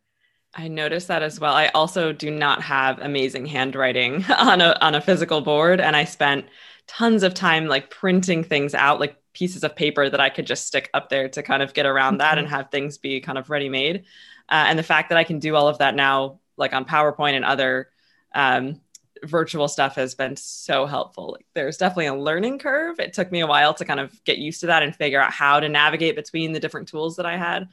I 0.56 0.68
noticed 0.68 1.08
that 1.08 1.24
as 1.24 1.40
well. 1.40 1.56
I 1.56 1.70
also 1.70 2.14
do 2.14 2.30
not 2.30 2.62
have 2.62 3.00
amazing 3.00 3.48
handwriting 3.48 4.24
on 4.38 4.62
a 4.62 4.78
on 4.82 4.94
a 4.94 5.02
physical 5.02 5.42
board 5.42 5.82
and 5.82 5.96
I 5.96 6.04
spent 6.04 6.46
tons 6.88 7.24
of 7.24 7.34
time 7.34 7.66
like 7.68 7.90
printing 7.90 8.44
things 8.44 8.76
out 8.76 9.00
like 9.00 9.16
pieces 9.34 9.64
of 9.64 9.76
paper 9.76 10.10
that 10.10 10.20
I 10.20 10.30
could 10.30 10.48
just 10.48 10.68
stick 10.68 10.90
up 10.94 11.10
there 11.10 11.28
to 11.30 11.44
kind 11.44 11.62
of 11.64 11.74
get 11.74 11.86
around 11.86 12.18
that 12.20 12.38
and 12.38 12.48
have 12.48 12.70
things 12.70 12.98
be 12.98 13.20
kind 13.20 13.38
of 13.38 13.50
ready 13.50 13.70
made. 13.70 14.06
Uh, 14.50 14.66
and 14.68 14.78
the 14.78 14.84
fact 14.84 15.10
that 15.10 15.18
I 15.18 15.24
can 15.24 15.40
do 15.40 15.56
all 15.56 15.68
of 15.68 15.80
that 15.80 15.96
now, 15.96 16.40
like 16.58 16.74
on 16.74 16.86
PowerPoint 16.86 17.34
and 17.34 17.46
other 17.46 17.90
um, 18.36 18.80
virtual 19.24 19.68
stuff, 19.68 19.96
has 19.96 20.16
been 20.16 20.36
so 20.36 20.86
helpful. 20.86 21.32
Like, 21.32 21.46
there's 21.54 21.78
definitely 21.78 22.08
a 22.08 22.16
learning 22.16 22.60
curve. 22.60 23.00
It 23.00 23.14
took 23.14 23.32
me 23.32 23.40
a 23.40 23.48
while 23.48 23.74
to 23.74 23.86
kind 23.86 24.00
of 24.00 24.24
get 24.24 24.38
used 24.38 24.62
to 24.62 24.68
that 24.68 24.84
and 24.84 24.96
figure 24.96 25.22
out 25.22 25.32
how 25.32 25.60
to 25.60 25.70
navigate 25.70 26.16
between 26.16 26.52
the 26.52 26.60
different 26.60 26.88
tools 26.88 27.16
that 27.16 27.26
I 27.26 27.38
had. 27.38 27.70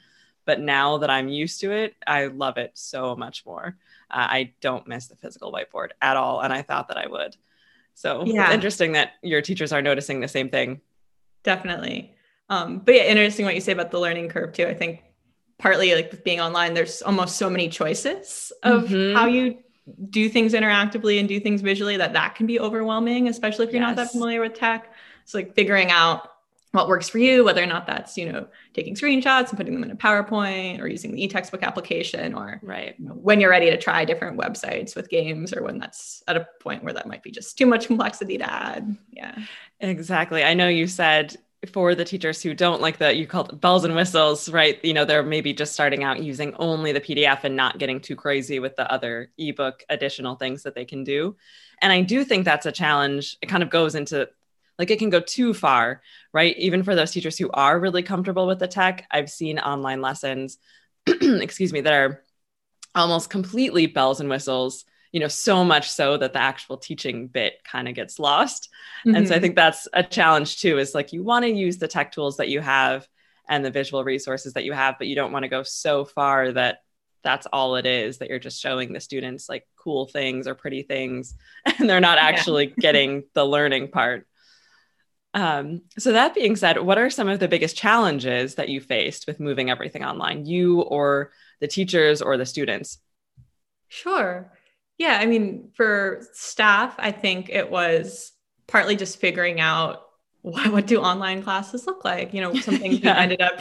But 0.47 0.61
now 0.61 0.99
that 0.99 1.11
I'm 1.11 1.29
used 1.29 1.61
to 1.61 1.71
it, 1.73 1.95
I 2.07 2.27
love 2.27 2.57
it 2.57 2.73
so 2.75 3.15
much 3.15 3.45
more. 3.45 3.77
Uh, 4.11 4.27
I 4.29 4.53
don't 4.61 4.89
miss 4.89 5.07
the 5.09 5.17
physical 5.17 5.53
whiteboard 5.53 5.91
at 6.01 6.17
all. 6.17 6.41
And 6.41 6.53
I 6.53 6.63
thought 6.63 6.89
that 6.89 6.97
I 6.97 7.07
would. 7.07 7.37
So 7.95 8.25
yeah. 8.25 8.47
it's 8.47 8.55
interesting 8.55 8.93
that 8.93 9.13
your 9.23 9.43
teachers 9.43 9.73
are 9.73 9.83
noticing 9.83 10.21
the 10.21 10.29
same 10.29 10.49
thing. 10.49 10.81
Definitely. 11.43 12.15
Um, 12.49 12.81
but 12.81 12.95
yeah, 12.95 13.05
interesting 13.05 13.47
what 13.47 13.55
you 13.55 13.61
say 13.61 13.73
about 13.73 13.91
the 13.91 14.01
learning 14.01 14.29
curve 14.29 14.53
too. 14.53 14.67
I 14.67 14.75
think 14.75 15.03
partly 15.59 15.95
like 15.95 16.11
with 16.11 16.25
being 16.25 16.41
online, 16.41 16.75
there's 16.75 17.03
almost 17.03 17.37
so 17.37 17.49
many 17.49 17.69
choices 17.69 18.53
of 18.63 18.85
mm-hmm. 18.85 19.17
how 19.17 19.27
you 19.27 19.59
do 20.11 20.29
things 20.29 20.53
interactively 20.53 21.19
and 21.19 21.29
do 21.29 21.41
things 21.41 21.61
visually 21.61 21.97
that 21.97 22.13
that 22.13 22.35
can 22.35 22.47
be 22.47 22.61
overwhelming, 22.61 23.29
especially 23.29 23.67
if 23.67 23.73
you're 23.73 23.83
yes. 23.83 23.89
not 23.89 23.97
that 23.97 24.11
familiar 24.11 24.41
with 24.41 24.55
tech. 24.55 24.93
So 25.25 25.39
like 25.39 25.55
figuring 25.55 25.91
out 25.91 26.30
what 26.73 26.87
works 26.87 27.09
for 27.09 27.19
you, 27.19 27.43
whether 27.43 27.63
or 27.63 27.67
not 27.67 27.87
that's, 27.87 28.17
you 28.17 28.31
know, 28.31 28.47
taking 28.75 28.95
screenshots 28.95 29.49
and 29.49 29.59
putting 29.59 29.75
them 29.75 29.83
in 29.83 29.91
a 29.91 29.97
PowerPoint 29.97 30.81
or 30.81 30.87
using 30.87 31.13
the 31.13 31.25
e-textbook 31.25 31.63
application 31.63 32.33
or 32.35 32.61
right. 32.63 32.95
You 32.99 33.09
know, 33.09 33.15
when 33.15 33.41
you're 33.41 33.51
ready 33.51 33.71
to 33.71 33.77
try 33.77 34.05
different 34.05 34.39
websites 34.39 34.95
with 34.95 35.09
games 35.09 35.53
or 35.53 35.63
when 35.63 35.79
that's 35.79 36.23
at 36.29 36.37
a 36.37 36.47
point 36.61 36.85
where 36.85 36.93
that 36.93 37.09
might 37.09 37.23
be 37.23 37.33
just 37.33 37.59
too 37.59 37.67
much 37.67 37.87
complexity 37.87 38.39
to 38.39 38.53
add. 38.53 38.97
Yeah. 39.11 39.37
Exactly. 39.81 40.45
I 40.45 40.55
know 40.55 40.69
you 40.69 40.87
said 40.87 41.37
for 41.73 41.95
the 41.95 42.05
teachers 42.05 42.41
who 42.41 42.55
don't 42.55 42.81
like 42.81 42.97
the 42.97 43.15
you 43.15 43.27
called 43.27 43.53
it 43.53 43.61
bells 43.61 43.85
and 43.85 43.95
whistles, 43.95 44.49
right? 44.49 44.83
You 44.83 44.95
know, 44.95 45.05
they're 45.05 45.23
maybe 45.23 45.53
just 45.53 45.75
starting 45.75 46.05
out 46.05 46.23
using 46.23 46.55
only 46.55 46.93
the 46.93 47.01
PDF 47.01 47.45
and 47.45 47.55
not 47.55 47.79
getting 47.79 48.01
too 48.01 48.17
crazy 48.17 48.61
with 48.61 48.77
the 48.77 48.91
other 48.91 49.31
ebook 49.37 49.83
additional 49.91 50.37
things 50.37 50.63
that 50.63 50.75
they 50.75 50.85
can 50.85 51.05
do. 51.05 51.37
And 51.83 51.93
I 51.93 52.01
do 52.01 52.25
think 52.25 52.45
that's 52.45 52.67
a 52.67 52.73
challenge. 52.73 53.37
It 53.43 53.49
kind 53.49 53.63
of 53.63 53.71
goes 53.71 53.95
into 53.95 54.29
like 54.81 54.91
it 54.91 54.99
can 54.99 55.11
go 55.11 55.21
too 55.21 55.53
far, 55.53 56.01
right? 56.33 56.57
Even 56.57 56.83
for 56.83 56.95
those 56.95 57.11
teachers 57.11 57.37
who 57.37 57.51
are 57.53 57.79
really 57.79 58.03
comfortable 58.03 58.47
with 58.47 58.59
the 58.59 58.67
tech, 58.67 59.07
I've 59.11 59.29
seen 59.29 59.59
online 59.59 60.01
lessons, 60.01 60.57
excuse 61.07 61.71
me, 61.71 61.83
that 61.83 61.93
are 61.93 62.25
almost 62.95 63.29
completely 63.29 63.85
bells 63.85 64.21
and 64.21 64.31
whistles, 64.31 64.87
you 65.13 65.21
know, 65.21 65.29
so 65.29 65.65
much 65.67 65.91
so 65.91 66.17
that 66.17 66.33
the 66.33 66.41
actual 66.41 66.79
teaching 66.79 67.29
bit 67.29 67.63
kind 67.63 67.89
of 67.89 67.95
gets 67.95 68.19
lost. 68.19 68.71
Mm-hmm. 69.07 69.17
And 69.17 69.29
so 69.29 69.35
I 69.35 69.37
mm-hmm. 69.37 69.43
think 69.43 69.57
that's 69.57 69.87
a 69.93 70.03
challenge 70.03 70.63
too, 70.63 70.79
is 70.79 70.95
like 70.95 71.13
you 71.13 71.23
want 71.23 71.45
to 71.45 71.51
use 71.51 71.77
the 71.77 71.87
tech 71.87 72.11
tools 72.11 72.39
that 72.39 72.49
you 72.49 72.63
have 72.63 73.07
and 73.51 73.63
the 73.63 73.71
visual 73.71 74.03
resources 74.03 74.55
that 74.55 74.65
you 74.65 74.73
have, 74.73 74.95
but 74.97 75.09
you 75.09 75.15
don't 75.15 75.31
want 75.33 75.43
to 75.43 75.51
go 75.51 75.63
so 75.63 76.07
far 76.07 76.53
that 76.53 76.79
that's 77.23 77.47
all 77.53 77.77
it 77.77 77.85
is 77.85 78.17
that 78.17 78.31
you're 78.31 78.39
just 78.39 78.63
showing 78.63 78.95
the 78.95 79.01
students 79.01 79.47
like 79.47 79.67
cool 79.77 80.07
things 80.07 80.47
or 80.47 80.55
pretty 80.55 80.81
things 80.81 81.35
and 81.67 81.87
they're 81.87 82.01
not 82.01 82.17
actually 82.17 82.69
yeah. 82.69 82.75
getting 82.79 83.25
the 83.35 83.45
learning 83.45 83.89
part 83.89 84.27
um, 85.33 85.83
so 85.99 86.13
that 86.13 86.35
being 86.35 86.57
said, 86.57 86.81
what 86.81 86.99
are 86.99 87.11
some 87.11 87.29
of 87.29 87.39
the 87.39 87.49
biggest 87.49 87.77
challenges 87.77 88.57
that 88.57 88.69
you 88.69 88.81
faced 88.81 89.27
with 89.27 89.39
moving 89.39 89.71
everything 89.71 90.05
online, 90.05 90.45
you 90.45 90.81
or 90.83 91.31
the 91.61 91.69
teachers 91.69 92.21
or 92.21 92.37
the 92.37 92.47
students? 92.47 92.99
Sure. 93.89 94.53
Yeah, 94.99 95.19
I 95.21 95.27
mean, 95.27 95.71
for 95.75 96.27
staff, 96.33 96.95
I 96.99 97.13
think 97.13 97.49
it 97.49 97.71
was 97.71 98.33
partly 98.67 98.97
just 98.97 99.19
figuring 99.19 99.61
out 99.61 100.03
what, 100.43 100.73
what 100.73 100.87
do 100.87 101.01
online 101.01 101.43
classes 101.43 101.87
look 101.87 102.05
like. 102.05 102.35
You 102.35 102.41
know, 102.41 102.55
something 102.55 102.93
yeah. 103.03 103.17
ended 103.17 103.41
up 103.41 103.61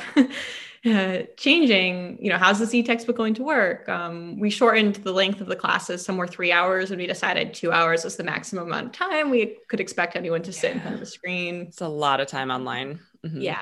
uh, 0.85 1.19
changing, 1.37 2.17
you 2.21 2.29
know, 2.29 2.37
how's 2.37 2.59
this 2.59 2.73
e-textbook 2.73 3.17
going 3.17 3.33
to 3.35 3.43
work? 3.43 3.87
Um, 3.89 4.39
we 4.39 4.49
shortened 4.49 4.95
the 4.95 5.11
length 5.11 5.41
of 5.41 5.47
the 5.47 5.55
classes. 5.55 6.03
Some 6.03 6.17
were 6.17 6.27
three 6.27 6.51
hours, 6.51 6.91
and 6.91 6.99
we 6.99 7.07
decided 7.07 7.53
two 7.53 7.71
hours 7.71 8.03
was 8.03 8.15
the 8.15 8.23
maximum 8.23 8.67
amount 8.67 8.87
of 8.87 8.91
time 8.91 9.29
we 9.29 9.57
could 9.67 9.79
expect 9.79 10.15
anyone 10.15 10.41
to 10.43 10.53
sit 10.53 10.73
in 10.73 10.79
front 10.79 10.95
of 10.95 11.01
a 11.01 11.05
screen. 11.05 11.61
It's 11.67 11.81
a 11.81 11.87
lot 11.87 12.19
of 12.19 12.27
time 12.27 12.51
online. 12.51 12.99
Mm-hmm. 13.25 13.41
Yeah. 13.41 13.61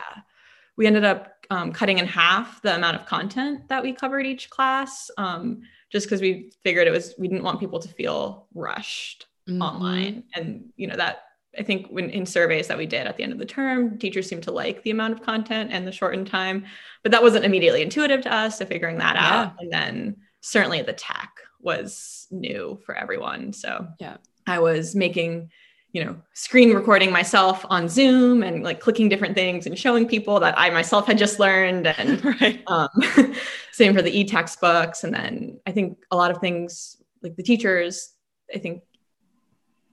We 0.76 0.86
ended 0.86 1.04
up 1.04 1.34
um, 1.50 1.72
cutting 1.72 1.98
in 1.98 2.06
half 2.06 2.62
the 2.62 2.76
amount 2.76 2.98
of 2.98 3.06
content 3.06 3.68
that 3.70 3.82
we 3.82 3.94
covered 3.94 4.26
each 4.26 4.50
class, 4.50 5.10
um, 5.18 5.62
just 5.92 6.06
because 6.06 6.22
we 6.22 6.52
figured 6.64 6.88
it 6.88 6.92
was, 6.92 7.16
we 7.18 7.28
didn't 7.28 7.44
want 7.44 7.60
people 7.60 7.80
to 7.80 7.88
feel 7.88 8.48
rushed 8.54 9.26
mm-hmm. 9.50 9.62
online. 9.62 10.24
And, 10.36 10.70
you 10.76 10.88
know, 10.88 10.98
that 10.98 11.24
I 11.58 11.64
think 11.64 11.88
when 11.88 12.10
in 12.10 12.26
surveys 12.26 12.68
that 12.68 12.78
we 12.78 12.86
did 12.86 13.08
at 13.08 13.18
the 13.18 13.24
end 13.24 13.34
of 13.34 13.40
the 13.40 13.46
term, 13.46 13.98
teachers 13.98 14.28
seemed 14.28 14.44
to 14.44 14.52
like 14.52 14.84
the 14.84 14.92
amount 14.92 15.14
of 15.14 15.24
content 15.24 15.72
and 15.74 15.88
the 15.88 15.92
shortened 15.92 16.28
time, 16.28 16.66
but 17.04 17.12
that 17.12 17.24
wasn't 17.24 17.46
immediately 17.46 17.82
intuitive 17.82 18.22
to 18.22 18.34
us 18.34 18.58
to 18.60 18.66
figuring 18.66 18.98
that 19.00 19.16
yeah. 19.16 19.42
out. 19.42 19.54
And 19.60 19.72
then 19.72 20.18
certainly 20.42 20.82
the 20.82 20.94
tech 20.94 21.32
was 21.60 22.28
new 22.32 22.80
for 22.86 22.96
everyone. 22.96 23.54
So 23.54 23.88
yeah, 24.00 24.18
I 24.46 24.60
was 24.60 24.96
making, 24.96 25.52
you 25.92 26.06
know, 26.06 26.16
screen 26.34 26.74
recording 26.74 27.12
myself 27.12 27.66
on 27.70 27.90
Zoom 27.90 28.44
and 28.44 28.64
like 28.64 28.80
clicking 28.80 29.10
different 29.10 29.36
things 29.36 29.66
and 29.66 29.78
showing 29.78 30.08
people 30.08 30.40
that 30.40 30.58
I 30.58 30.70
myself 30.70 31.08
had 31.08 31.18
just 31.18 31.40
learned. 31.40 31.88
And 31.88 32.24
right. 32.42 32.64
um, 32.68 32.90
same 33.72 33.96
for 33.96 34.02
the 34.02 34.18
e-textbooks. 34.18 35.04
And 35.04 35.14
then 35.14 35.60
I 35.66 35.72
think 35.72 35.98
a 36.12 36.16
lot 36.16 36.32
of 36.32 36.38
things 36.38 36.98
like 37.24 37.36
the 37.36 37.44
teachers, 37.44 38.14
I 38.54 38.60
think 38.60 38.84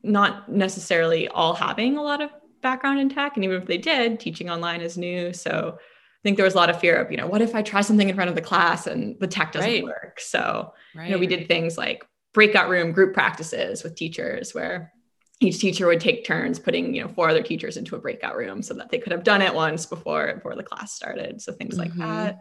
not 0.04 0.50
necessarily 0.50 1.26
all 1.28 1.54
having 1.54 1.96
a 1.96 2.02
lot 2.02 2.20
of 2.20 2.30
background 2.62 3.00
in 3.00 3.08
tech. 3.08 3.36
And 3.36 3.44
even 3.44 3.60
if 3.60 3.66
they 3.66 3.78
did, 3.78 4.20
teaching 4.20 4.50
online 4.50 4.80
is 4.80 4.96
new. 4.96 5.32
So 5.32 5.76
I 5.78 6.22
think 6.22 6.36
there 6.36 6.44
was 6.44 6.54
a 6.54 6.58
lot 6.58 6.70
of 6.70 6.78
fear 6.78 6.96
of, 6.96 7.10
you 7.10 7.16
know, 7.16 7.26
what 7.26 7.42
if 7.42 7.54
I 7.54 7.62
try 7.62 7.80
something 7.80 8.08
in 8.08 8.14
front 8.14 8.30
of 8.30 8.36
the 8.36 8.42
class 8.42 8.86
and 8.86 9.18
the 9.18 9.26
tech 9.26 9.52
doesn't 9.52 9.70
right. 9.70 9.84
work? 9.84 10.20
So, 10.20 10.72
right. 10.94 11.06
you 11.06 11.12
know, 11.12 11.18
we 11.18 11.26
did 11.26 11.48
things 11.48 11.76
like 11.76 12.06
breakout 12.32 12.68
room 12.68 12.92
group 12.92 13.14
practices 13.14 13.82
with 13.82 13.94
teachers 13.94 14.54
where 14.54 14.92
each 15.40 15.58
teacher 15.58 15.86
would 15.86 16.00
take 16.00 16.24
turns 16.24 16.58
putting, 16.58 16.94
you 16.94 17.02
know, 17.02 17.08
four 17.08 17.28
other 17.28 17.42
teachers 17.42 17.76
into 17.76 17.96
a 17.96 17.98
breakout 17.98 18.36
room 18.36 18.62
so 18.62 18.74
that 18.74 18.90
they 18.90 18.98
could 18.98 19.12
have 19.12 19.24
done 19.24 19.42
it 19.42 19.54
once 19.54 19.86
before 19.86 20.34
before 20.34 20.54
the 20.54 20.62
class 20.62 20.92
started. 20.92 21.42
So 21.42 21.52
things 21.52 21.76
mm-hmm. 21.76 22.00
like 22.00 22.08
that. 22.08 22.40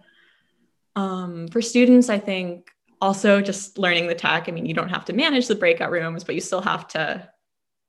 Um, 0.95 1.47
for 1.47 1.61
students, 1.61 2.09
I 2.09 2.19
think 2.19 2.69
also 3.01 3.41
just 3.41 3.77
learning 3.77 4.07
the 4.07 4.15
tech. 4.15 4.47
I 4.47 4.51
mean, 4.51 4.65
you 4.65 4.73
don't 4.73 4.89
have 4.89 5.05
to 5.05 5.13
manage 5.13 5.47
the 5.47 5.55
breakout 5.55 5.91
rooms, 5.91 6.23
but 6.23 6.35
you 6.35 6.41
still 6.41 6.61
have 6.61 6.87
to 6.89 7.27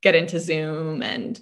get 0.05 0.15
into 0.15 0.39
Zoom. 0.39 1.03
And 1.03 1.41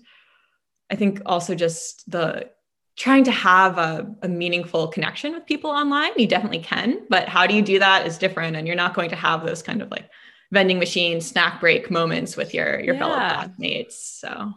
I 0.91 0.95
think 0.95 1.21
also 1.27 1.55
just 1.55 2.11
the 2.11 2.49
trying 2.97 3.25
to 3.25 3.33
have 3.33 3.77
a, 3.77 4.15
a, 4.23 4.29
meaningful 4.29 4.87
connection 4.89 5.33
with 5.33 5.47
people 5.47 5.71
online. 5.71 6.13
You 6.17 6.27
definitely 6.27 6.61
can, 6.61 7.01
but 7.09 7.29
how 7.29 7.47
do 7.47 7.55
you 7.55 7.63
do 7.63 7.79
that 7.79 8.07
is 8.07 8.19
different. 8.19 8.55
And 8.55 8.67
you're 8.67 8.77
not 8.77 8.95
going 8.95 9.11
to 9.11 9.17
have 9.17 9.45
those 9.45 9.63
kind 9.63 9.83
of 9.83 9.91
like 9.91 10.09
vending 10.53 10.79
machine 10.79 11.21
snack 11.21 11.61
break 11.61 11.91
moments 11.91 12.37
with 12.37 12.55
your 12.55 12.79
your 12.81 12.95
yeah. 12.95 13.01
fellow 13.01 13.15
classmates. 13.17 13.97
So 14.21 14.53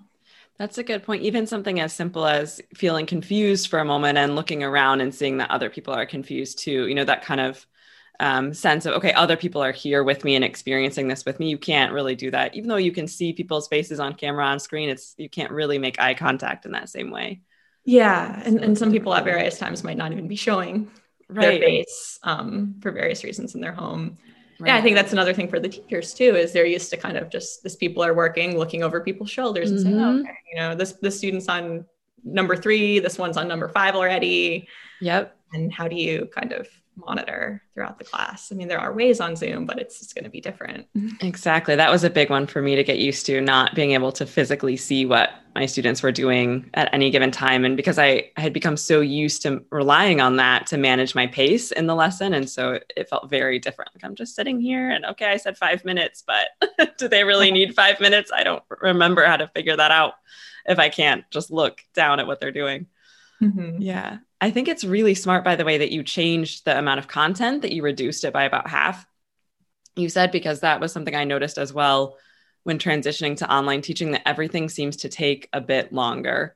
that's 0.59 0.77
a 0.77 0.83
good 0.83 1.03
point. 1.03 1.23
Even 1.23 1.47
something 1.47 1.79
as 1.79 1.93
simple 1.93 2.25
as 2.25 2.61
feeling 2.75 3.05
confused 3.05 3.69
for 3.69 3.79
a 3.79 3.85
moment 3.85 4.17
and 4.17 4.35
looking 4.35 4.63
around 4.63 5.01
and 5.01 5.15
seeing 5.15 5.37
that 5.37 5.51
other 5.51 5.69
people 5.69 5.93
are 5.93 6.05
confused 6.05 6.59
too. 6.59 6.87
You 6.87 6.95
know, 6.95 7.05
that 7.05 7.23
kind 7.23 7.41
of 7.41 7.65
um, 8.19 8.53
sense 8.53 8.85
of 8.85 8.93
okay 8.93 9.13
other 9.13 9.35
people 9.35 9.61
are 9.61 9.71
here 9.71 10.03
with 10.03 10.23
me 10.23 10.35
and 10.35 10.43
experiencing 10.43 11.07
this 11.07 11.25
with 11.25 11.39
me 11.39 11.49
you 11.49 11.57
can't 11.57 11.91
really 11.91 12.15
do 12.15 12.31
that 12.31 12.55
even 12.55 12.69
though 12.69 12.75
you 12.75 12.91
can 12.91 13.07
see 13.07 13.33
people's 13.33 13.67
faces 13.67 13.99
on 13.99 14.13
camera 14.13 14.45
on 14.45 14.59
screen 14.59 14.89
it's 14.89 15.15
you 15.17 15.29
can't 15.29 15.51
really 15.51 15.77
make 15.77 15.99
eye 15.99 16.13
contact 16.13 16.65
in 16.65 16.71
that 16.71 16.89
same 16.89 17.11
way 17.11 17.41
yeah 17.83 18.41
and, 18.45 18.63
and 18.63 18.77
some 18.77 18.91
people 18.91 19.13
at 19.13 19.23
various 19.23 19.57
times 19.57 19.83
might 19.83 19.97
not 19.97 20.11
even 20.11 20.27
be 20.27 20.35
showing 20.35 20.89
right. 21.29 21.59
their 21.59 21.59
face 21.59 22.19
um, 22.23 22.75
for 22.81 22.91
various 22.91 23.23
reasons 23.23 23.55
in 23.55 23.61
their 23.61 23.73
home 23.73 24.17
right. 24.59 24.69
yeah 24.69 24.75
i 24.75 24.81
think 24.81 24.95
that's 24.95 25.13
another 25.13 25.33
thing 25.33 25.49
for 25.49 25.59
the 25.59 25.69
teachers 25.69 26.13
too 26.13 26.35
is 26.35 26.53
they're 26.53 26.65
used 26.65 26.89
to 26.89 26.97
kind 26.97 27.17
of 27.17 27.29
just 27.29 27.63
this 27.63 27.75
people 27.75 28.03
are 28.03 28.13
working 28.13 28.57
looking 28.57 28.83
over 28.83 29.01
people's 29.01 29.29
shoulders 29.29 29.71
and 29.71 29.79
mm-hmm. 29.79 29.89
saying 29.89 30.03
oh, 30.03 30.19
okay 30.19 30.37
you 30.51 30.59
know 30.59 30.75
this 30.75 30.93
this 31.01 31.17
student's 31.17 31.49
on 31.49 31.85
number 32.23 32.55
three 32.55 32.99
this 32.99 33.17
one's 33.17 33.37
on 33.37 33.47
number 33.47 33.67
five 33.67 33.95
already 33.95 34.67
yep 35.01 35.37
and 35.53 35.71
how 35.71 35.87
do 35.87 35.95
you 35.95 36.27
kind 36.33 36.53
of 36.53 36.67
monitor 36.95 37.61
throughout 37.73 37.97
the 37.97 38.05
class. 38.05 38.51
I 38.51 38.55
mean, 38.55 38.67
there 38.67 38.79
are 38.79 38.93
ways 38.93 39.19
on 39.19 39.35
Zoom, 39.35 39.65
but 39.65 39.79
it's, 39.79 39.99
just 39.99 40.15
going 40.15 40.23
to 40.23 40.29
be 40.29 40.41
different. 40.41 40.87
Exactly. 41.21 41.75
That 41.75 41.91
was 41.91 42.03
a 42.03 42.09
big 42.09 42.29
one 42.29 42.45
for 42.45 42.61
me 42.61 42.75
to 42.75 42.83
get 42.83 42.99
used 42.99 43.25
to, 43.27 43.41
not 43.41 43.73
being 43.73 43.91
able 43.91 44.11
to 44.11 44.25
physically 44.25 44.75
see 44.75 45.05
what 45.05 45.31
my 45.55 45.65
students 45.65 46.03
were 46.03 46.11
doing 46.11 46.69
at 46.73 46.93
any 46.93 47.09
given 47.09 47.31
time. 47.31 47.63
And 47.63 47.77
because 47.77 47.97
I, 47.97 48.29
I 48.35 48.41
had 48.41 48.53
become 48.53 48.75
so 48.75 48.99
used 48.99 49.41
to 49.43 49.63
relying 49.71 50.19
on 50.19 50.35
that 50.35 50.67
to 50.67 50.77
manage 50.77 51.15
my 51.15 51.27
pace 51.27 51.71
in 51.71 51.87
the 51.87 51.95
lesson. 51.95 52.33
And 52.33 52.49
so 52.49 52.79
it, 52.95 53.09
felt 53.09 53.29
very 53.29 53.59
different. 53.59 53.91
Like 53.95 54.03
I'm 54.03 54.15
just 54.15 54.35
sitting 54.35 54.59
here 54.59 54.89
and 54.89 55.05
okay, 55.05 55.27
I 55.27 55.37
said 55.37 55.57
five 55.57 55.85
minutes, 55.85 56.23
but 56.25 56.97
do 56.97 57.07
they 57.07 57.23
really 57.23 57.51
need 57.51 57.75
five 57.75 57.99
minutes? 57.99 58.31
I 58.33 58.43
don't 58.43 58.63
remember 58.81 59.25
how 59.25 59.37
to 59.37 59.47
figure 59.47 59.77
that 59.77 59.91
out 59.91 60.15
if 60.67 60.79
I 60.79 60.89
can't 60.89 61.23
just 61.31 61.51
look 61.51 61.81
down 61.93 62.19
at 62.19 62.27
what 62.27 62.39
they're 62.39 62.51
doing. 62.51 62.87
Mm-hmm. 63.41 63.81
Yeah. 63.81 64.17
I 64.41 64.51
think 64.51 64.67
it's 64.67 64.83
really 64.83 65.15
smart, 65.15 65.43
by 65.43 65.55
the 65.55 65.65
way, 65.65 65.79
that 65.79 65.91
you 65.91 66.03
changed 66.03 66.65
the 66.65 66.77
amount 66.77 66.99
of 66.99 67.07
content, 67.07 67.61
that 67.61 67.71
you 67.71 67.83
reduced 67.83 68.23
it 68.23 68.33
by 68.33 68.43
about 68.43 68.69
half. 68.69 69.05
You 69.95 70.09
said, 70.09 70.31
because 70.31 70.59
that 70.59 70.79
was 70.79 70.91
something 70.91 71.15
I 71.15 71.23
noticed 71.23 71.57
as 71.57 71.73
well 71.73 72.17
when 72.63 72.79
transitioning 72.79 73.37
to 73.37 73.51
online 73.51 73.81
teaching, 73.81 74.11
that 74.11 74.27
everything 74.27 74.69
seems 74.69 74.97
to 74.97 75.09
take 75.09 75.47
a 75.53 75.61
bit 75.61 75.93
longer. 75.93 76.55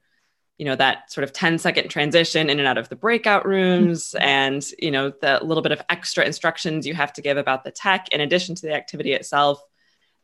You 0.58 0.66
know, 0.66 0.76
that 0.76 1.12
sort 1.12 1.24
of 1.24 1.32
10 1.32 1.58
second 1.58 1.90
transition 1.90 2.50
in 2.50 2.60
and 2.60 2.68
out 2.68 2.78
of 2.78 2.90
the 2.90 2.96
breakout 2.96 3.46
rooms 3.46 4.10
mm-hmm. 4.10 4.24
and, 4.24 4.66
you 4.78 4.92
know, 4.92 5.10
the 5.10 5.40
little 5.42 5.64
bit 5.64 5.72
of 5.72 5.82
extra 5.90 6.26
instructions 6.26 6.86
you 6.86 6.94
have 6.96 7.14
to 7.14 7.22
give 7.22 7.38
about 7.38 7.64
the 7.64 7.72
tech 7.72 8.10
in 8.12 8.20
addition 8.20 8.56
to 8.56 8.62
the 8.64 8.74
activity 8.74 9.14
itself, 9.14 9.62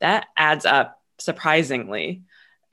that 0.01 0.25
adds 0.35 0.65
up 0.65 0.99
surprisingly 1.19 2.23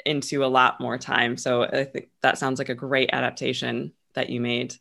into 0.07 0.45
a 0.45 0.47
lot 0.47 0.81
more 0.81 0.99
time. 0.99 1.37
So 1.37 1.65
I 1.65 1.85
think 1.85 2.09
that 2.23 2.39
sounds 2.39 2.59
like 2.59 2.69
a 2.69 2.75
great 2.75 3.11
adaptation 3.13 3.93
that 4.15 4.31
you 4.31 4.41
made. 4.41 4.75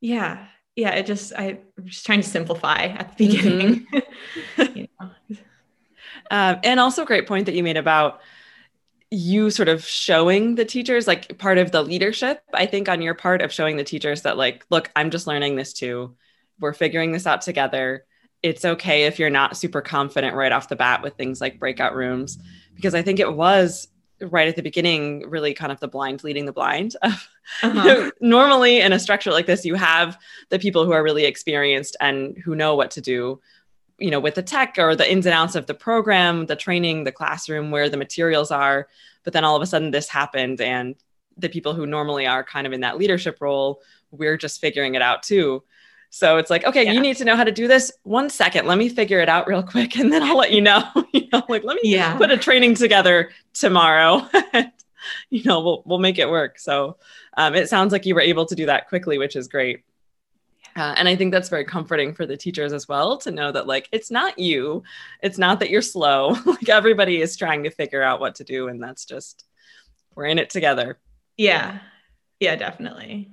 Yeah. 0.00 0.46
Yeah. 0.76 0.90
It 0.90 1.06
just, 1.06 1.32
I, 1.36 1.58
am 1.78 1.86
just 1.86 2.06
trying 2.06 2.22
to 2.22 2.28
simplify 2.28 2.84
at 2.84 3.16
the 3.16 3.26
beginning. 3.26 3.86
Mm-hmm. 3.92 4.76
you 4.78 4.88
know. 5.00 5.10
um, 6.30 6.60
and 6.62 6.80
also, 6.80 7.04
great 7.04 7.26
point 7.26 7.46
that 7.46 7.54
you 7.54 7.62
made 7.62 7.76
about 7.76 8.20
you 9.10 9.50
sort 9.50 9.68
of 9.68 9.84
showing 9.84 10.54
the 10.54 10.64
teachers, 10.64 11.06
like 11.06 11.36
part 11.38 11.58
of 11.58 11.72
the 11.72 11.82
leadership, 11.82 12.42
I 12.54 12.66
think, 12.66 12.88
on 12.88 13.02
your 13.02 13.14
part 13.14 13.42
of 13.42 13.52
showing 13.52 13.76
the 13.76 13.84
teachers 13.84 14.22
that, 14.22 14.36
like, 14.36 14.64
look, 14.70 14.90
I'm 14.94 15.10
just 15.10 15.26
learning 15.26 15.56
this 15.56 15.72
too. 15.72 16.16
we're 16.60 16.72
figuring 16.72 17.10
this 17.10 17.26
out 17.26 17.40
together. 17.40 18.04
It's 18.42 18.64
okay 18.64 19.04
if 19.04 19.18
you're 19.18 19.30
not 19.30 19.56
super 19.56 19.80
confident 19.80 20.36
right 20.36 20.52
off 20.52 20.68
the 20.68 20.76
bat 20.76 21.02
with 21.02 21.14
things 21.14 21.40
like 21.40 21.58
breakout 21.58 21.94
rooms, 21.94 22.38
because 22.80 22.94
I 22.94 23.02
think 23.02 23.20
it 23.20 23.34
was 23.34 23.88
right 24.22 24.48
at 24.48 24.56
the 24.56 24.62
beginning 24.62 25.28
really 25.28 25.52
kind 25.52 25.70
of 25.70 25.80
the 25.80 25.88
blind 25.88 26.24
leading 26.24 26.46
the 26.46 26.52
blind. 26.52 26.96
uh-huh. 27.02 28.10
Normally, 28.20 28.80
in 28.80 28.92
a 28.92 28.98
structure 28.98 29.30
like 29.30 29.46
this, 29.46 29.66
you 29.66 29.74
have 29.74 30.18
the 30.48 30.58
people 30.58 30.86
who 30.86 30.92
are 30.92 31.02
really 31.02 31.26
experienced 31.26 31.96
and 32.00 32.36
who 32.38 32.54
know 32.54 32.74
what 32.74 32.90
to 32.92 33.00
do 33.00 33.40
you 33.98 34.10
know 34.10 34.18
with 34.18 34.34
the 34.34 34.42
tech 34.42 34.76
or 34.78 34.96
the 34.96 35.10
ins 35.12 35.26
and 35.26 35.34
outs 35.34 35.54
of 35.54 35.66
the 35.66 35.74
program 35.74 36.46
the 36.46 36.56
training 36.56 37.04
the 37.04 37.12
classroom 37.12 37.70
where 37.70 37.90
the 37.90 37.98
materials 37.98 38.50
are 38.50 38.88
but 39.24 39.34
then 39.34 39.44
all 39.44 39.54
of 39.54 39.60
a 39.60 39.66
sudden 39.66 39.90
this 39.90 40.08
happened 40.08 40.58
and 40.58 40.96
the 41.36 41.50
people 41.50 41.74
who 41.74 41.84
normally 41.84 42.26
are 42.26 42.42
kind 42.42 42.66
of 42.66 42.72
in 42.72 42.80
that 42.80 42.96
leadership 42.96 43.36
role 43.42 43.82
we're 44.10 44.38
just 44.38 44.58
figuring 44.58 44.94
it 44.94 45.02
out 45.02 45.22
too 45.22 45.62
so 46.10 46.36
it's 46.36 46.50
like 46.50 46.64
okay 46.64 46.84
yeah. 46.84 46.92
you 46.92 47.00
need 47.00 47.16
to 47.16 47.24
know 47.24 47.36
how 47.36 47.44
to 47.44 47.52
do 47.52 47.66
this 47.66 47.90
one 48.02 48.28
second 48.28 48.66
let 48.66 48.76
me 48.76 48.88
figure 48.88 49.20
it 49.20 49.28
out 49.28 49.46
real 49.46 49.62
quick 49.62 49.96
and 49.96 50.12
then 50.12 50.22
i'll 50.22 50.36
let 50.36 50.52
you 50.52 50.60
know 50.60 50.82
you 51.12 51.26
know 51.32 51.42
like 51.48 51.64
let 51.64 51.76
me 51.76 51.82
yeah. 51.84 52.16
put 52.16 52.30
a 52.30 52.36
training 52.36 52.74
together 52.74 53.30
tomorrow 53.54 54.28
you 55.30 55.42
know 55.44 55.60
we'll, 55.60 55.82
we'll 55.86 55.98
make 55.98 56.18
it 56.18 56.28
work 56.28 56.58
so 56.58 56.96
um, 57.36 57.54
it 57.54 57.68
sounds 57.68 57.92
like 57.92 58.04
you 58.04 58.14
were 58.14 58.20
able 58.20 58.44
to 58.44 58.54
do 58.54 58.66
that 58.66 58.88
quickly 58.88 59.18
which 59.18 59.36
is 59.36 59.48
great 59.48 59.84
uh, 60.76 60.94
and 60.96 61.08
I 61.08 61.16
think 61.16 61.32
that's 61.32 61.48
very 61.48 61.64
comforting 61.64 62.14
for 62.14 62.26
the 62.26 62.36
teachers 62.36 62.72
as 62.72 62.86
well 62.86 63.18
to 63.18 63.30
know 63.30 63.50
that, 63.50 63.66
like, 63.66 63.88
it's 63.90 64.10
not 64.10 64.38
you. 64.38 64.82
It's 65.22 65.36
not 65.36 65.58
that 65.60 65.70
you're 65.70 65.82
slow. 65.82 66.36
like, 66.46 66.68
everybody 66.68 67.20
is 67.20 67.36
trying 67.36 67.64
to 67.64 67.70
figure 67.70 68.02
out 68.02 68.20
what 68.20 68.36
to 68.36 68.44
do. 68.44 68.68
And 68.68 68.80
that's 68.80 69.04
just, 69.04 69.46
we're 70.14 70.26
in 70.26 70.38
it 70.38 70.48
together. 70.48 70.98
Yeah. 71.36 71.80
Yeah, 72.38 72.56
definitely. 72.56 73.32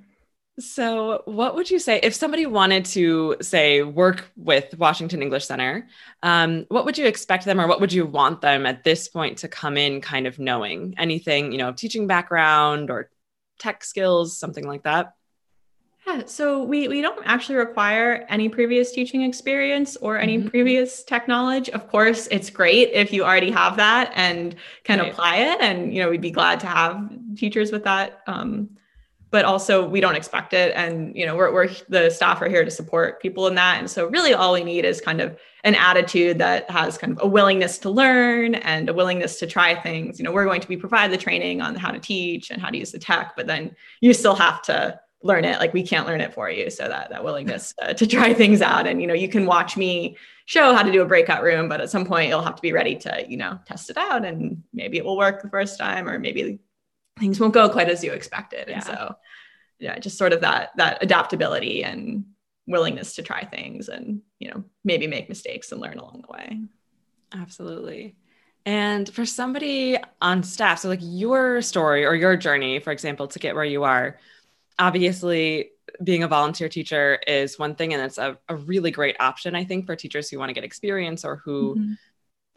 So, 0.58 1.22
what 1.26 1.54
would 1.54 1.70
you 1.70 1.78
say 1.78 2.00
if 2.02 2.14
somebody 2.14 2.44
wanted 2.44 2.84
to, 2.86 3.36
say, 3.40 3.82
work 3.82 4.28
with 4.36 4.76
Washington 4.76 5.22
English 5.22 5.46
Center? 5.46 5.88
Um, 6.22 6.66
what 6.68 6.84
would 6.84 6.98
you 6.98 7.06
expect 7.06 7.44
them, 7.44 7.60
or 7.60 7.68
what 7.68 7.80
would 7.80 7.92
you 7.92 8.06
want 8.06 8.40
them 8.40 8.66
at 8.66 8.82
this 8.82 9.08
point 9.08 9.38
to 9.38 9.48
come 9.48 9.76
in 9.76 10.00
kind 10.00 10.26
of 10.26 10.40
knowing? 10.40 10.94
Anything, 10.98 11.52
you 11.52 11.58
know, 11.58 11.72
teaching 11.72 12.08
background 12.08 12.90
or 12.90 13.10
tech 13.60 13.84
skills, 13.84 14.36
something 14.36 14.66
like 14.66 14.82
that? 14.82 15.14
Yeah, 16.08 16.22
so 16.26 16.64
we, 16.64 16.88
we 16.88 17.02
don't 17.02 17.24
actually 17.24 17.56
require 17.56 18.26
any 18.28 18.48
previous 18.48 18.92
teaching 18.92 19.22
experience 19.22 19.96
or 19.96 20.18
any 20.18 20.38
mm-hmm. 20.38 20.48
previous 20.48 21.04
tech 21.04 21.28
knowledge. 21.28 21.68
Of 21.68 21.88
course, 21.88 22.26
it's 22.32 22.50
great 22.50 22.90
if 22.92 23.12
you 23.12 23.24
already 23.24 23.50
have 23.50 23.76
that 23.76 24.10
and 24.14 24.56
can 24.84 24.98
right. 24.98 25.12
apply 25.12 25.36
it. 25.36 25.60
And, 25.60 25.94
you 25.94 26.02
know, 26.02 26.10
we'd 26.10 26.20
be 26.20 26.30
glad 26.30 26.60
to 26.60 26.66
have 26.66 27.10
teachers 27.36 27.70
with 27.70 27.84
that. 27.84 28.22
Um, 28.26 28.70
but 29.30 29.44
also 29.44 29.86
we 29.86 30.00
don't 30.00 30.14
expect 30.14 30.54
it. 30.54 30.72
And, 30.74 31.14
you 31.14 31.26
know, 31.26 31.36
we're, 31.36 31.52
we're 31.52 31.68
the 31.88 32.10
staff 32.10 32.40
are 32.40 32.48
here 32.48 32.64
to 32.64 32.70
support 32.70 33.20
people 33.20 33.46
in 33.46 33.54
that. 33.56 33.78
And 33.78 33.90
so 33.90 34.06
really 34.08 34.32
all 34.32 34.54
we 34.54 34.64
need 34.64 34.84
is 34.84 35.00
kind 35.00 35.20
of 35.20 35.36
an 35.64 35.74
attitude 35.74 36.38
that 36.38 36.70
has 36.70 36.96
kind 36.96 37.12
of 37.12 37.22
a 37.22 37.26
willingness 37.26 37.78
to 37.78 37.90
learn 37.90 38.54
and 38.56 38.88
a 38.88 38.94
willingness 38.94 39.38
to 39.40 39.46
try 39.46 39.74
things. 39.74 40.18
You 40.18 40.24
know, 40.24 40.32
we're 40.32 40.44
going 40.44 40.60
to 40.60 40.68
be 40.68 40.76
provide 40.76 41.10
the 41.10 41.18
training 41.18 41.60
on 41.60 41.74
how 41.74 41.90
to 41.90 41.98
teach 41.98 42.50
and 42.50 42.60
how 42.60 42.70
to 42.70 42.78
use 42.78 42.92
the 42.92 42.98
tech, 42.98 43.34
but 43.36 43.46
then 43.46 43.74
you 44.00 44.14
still 44.14 44.34
have 44.34 44.62
to 44.62 44.98
learn 45.22 45.44
it 45.44 45.58
like 45.58 45.74
we 45.74 45.82
can't 45.82 46.06
learn 46.06 46.20
it 46.20 46.32
for 46.32 46.48
you 46.48 46.70
so 46.70 46.88
that 46.88 47.10
that 47.10 47.24
willingness 47.24 47.74
to 47.96 48.06
try 48.06 48.32
things 48.32 48.62
out 48.62 48.86
and 48.86 49.00
you 49.00 49.06
know 49.06 49.14
you 49.14 49.28
can 49.28 49.46
watch 49.46 49.76
me 49.76 50.16
show 50.46 50.72
how 50.72 50.80
to 50.80 50.92
do 50.92 51.02
a 51.02 51.04
breakout 51.04 51.42
room 51.42 51.68
but 51.68 51.80
at 51.80 51.90
some 51.90 52.06
point 52.06 52.28
you'll 52.28 52.40
have 52.40 52.54
to 52.54 52.62
be 52.62 52.72
ready 52.72 52.94
to 52.94 53.24
you 53.28 53.36
know 53.36 53.58
test 53.66 53.90
it 53.90 53.96
out 53.96 54.24
and 54.24 54.62
maybe 54.72 54.96
it 54.96 55.04
will 55.04 55.16
work 55.16 55.42
the 55.42 55.48
first 55.48 55.76
time 55.76 56.08
or 56.08 56.20
maybe 56.20 56.60
things 57.18 57.40
won't 57.40 57.54
go 57.54 57.68
quite 57.68 57.88
as 57.88 58.02
you 58.02 58.12
expected 58.12 58.68
yeah. 58.68 58.74
and 58.74 58.84
so 58.84 59.14
yeah 59.78 59.98
just 59.98 60.18
sort 60.18 60.32
of 60.32 60.40
that 60.40 60.70
that 60.76 61.02
adaptability 61.02 61.84
and 61.84 62.24
willingness 62.66 63.14
to 63.14 63.22
try 63.22 63.44
things 63.44 63.88
and 63.88 64.20
you 64.38 64.50
know 64.50 64.62
maybe 64.84 65.06
make 65.06 65.28
mistakes 65.28 65.72
and 65.72 65.80
learn 65.80 65.98
along 65.98 66.22
the 66.26 66.32
way 66.32 66.60
absolutely 67.34 68.14
and 68.66 69.08
for 69.08 69.24
somebody 69.24 69.96
on 70.20 70.42
staff 70.42 70.78
so 70.78 70.88
like 70.88 71.00
your 71.02 71.62
story 71.62 72.04
or 72.04 72.14
your 72.14 72.36
journey 72.36 72.78
for 72.78 72.92
example 72.92 73.26
to 73.26 73.38
get 73.38 73.54
where 73.54 73.64
you 73.64 73.84
are 73.84 74.18
obviously 74.78 75.70
being 76.04 76.22
a 76.22 76.28
volunteer 76.28 76.68
teacher 76.68 77.18
is 77.26 77.58
one 77.58 77.74
thing 77.74 77.94
and 77.94 78.02
it's 78.02 78.18
a, 78.18 78.38
a 78.48 78.56
really 78.56 78.90
great 78.90 79.16
option 79.20 79.54
i 79.54 79.64
think 79.64 79.86
for 79.86 79.96
teachers 79.96 80.28
who 80.28 80.38
want 80.38 80.50
to 80.50 80.54
get 80.54 80.64
experience 80.64 81.24
or 81.24 81.36
who 81.36 81.74
mm-hmm. 81.74 81.92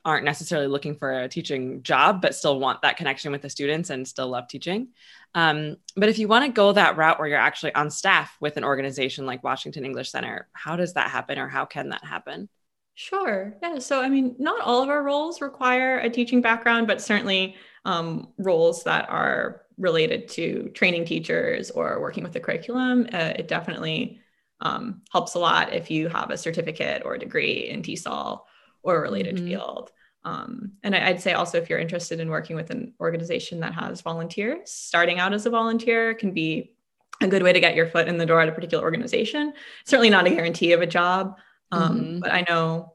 Aren't 0.03 0.25
necessarily 0.25 0.67
looking 0.67 0.95
for 0.95 1.21
a 1.21 1.27
teaching 1.27 1.83
job 1.83 2.21
but 2.21 2.35
still 2.35 2.59
want 2.59 2.81
that 2.81 2.97
connection 2.97 3.31
with 3.31 3.41
the 3.41 3.49
students 3.49 3.89
and 3.89 4.07
still 4.07 4.27
love 4.29 4.47
teaching 4.47 4.87
um, 5.35 5.77
but 5.95 6.09
if 6.09 6.19
you 6.19 6.27
want 6.27 6.45
to 6.45 6.51
go 6.51 6.71
that 6.73 6.97
route 6.97 7.19
where 7.19 7.27
you're 7.27 7.37
actually 7.37 7.73
on 7.75 7.89
staff 7.89 8.35
with 8.39 8.57
an 8.57 8.63
organization 8.63 9.25
like 9.25 9.43
washington 9.43 9.85
english 9.85 10.11
center 10.11 10.47
how 10.53 10.75
does 10.75 10.93
that 10.93 11.09
happen 11.09 11.37
or 11.37 11.47
how 11.47 11.65
can 11.65 11.89
that 11.89 12.03
happen 12.03 12.49
Sure. 12.95 13.57
Yeah. 13.63 13.79
So, 13.79 14.01
I 14.01 14.09
mean, 14.09 14.35
not 14.37 14.61
all 14.61 14.83
of 14.83 14.89
our 14.89 15.01
roles 15.01 15.41
require 15.41 15.99
a 15.99 16.09
teaching 16.09 16.41
background, 16.41 16.87
but 16.87 17.01
certainly 17.01 17.55
um, 17.85 18.27
roles 18.37 18.83
that 18.83 19.09
are 19.09 19.61
related 19.77 20.27
to 20.27 20.69
training 20.75 21.05
teachers 21.05 21.71
or 21.71 21.99
working 21.99 22.23
with 22.23 22.33
the 22.33 22.39
curriculum, 22.39 23.07
uh, 23.11 23.33
it 23.37 23.47
definitely 23.47 24.19
um, 24.59 25.01
helps 25.11 25.33
a 25.33 25.39
lot 25.39 25.73
if 25.73 25.89
you 25.89 26.09
have 26.09 26.29
a 26.29 26.37
certificate 26.37 27.01
or 27.03 27.15
a 27.15 27.19
degree 27.19 27.69
in 27.69 27.81
TESOL 27.81 28.41
or 28.83 28.97
a 28.97 29.01
related 29.01 29.35
mm-hmm. 29.35 29.47
field. 29.47 29.91
Um, 30.23 30.73
and 30.83 30.95
I, 30.95 31.11
would 31.11 31.21
say 31.21 31.33
also 31.33 31.57
if 31.57 31.69
you're 31.69 31.79
interested 31.79 32.19
in 32.19 32.29
working 32.29 32.55
with 32.55 32.69
an 32.69 32.93
organization 32.99 33.59
that 33.61 33.73
has 33.73 34.01
volunteers, 34.01 34.71
starting 34.71 35.19
out 35.19 35.33
as 35.33 35.45
a 35.45 35.49
volunteer 35.49 36.13
can 36.13 36.31
be 36.31 36.73
a 37.21 37.27
good 37.27 37.43
way 37.43 37.53
to 37.53 37.59
get 37.59 37.75
your 37.75 37.87
foot 37.87 38.07
in 38.07 38.17
the 38.17 38.25
door 38.25 38.41
at 38.41 38.49
a 38.49 38.51
particular 38.51 38.83
organization. 38.83 39.53
Certainly 39.85 40.09
not 40.09 40.27
a 40.27 40.29
guarantee 40.29 40.73
of 40.73 40.81
a 40.81 40.87
job, 40.87 41.37
um, 41.71 41.99
mm-hmm. 41.99 42.19
but 42.19 42.31
I 42.31 42.45
know 42.47 42.93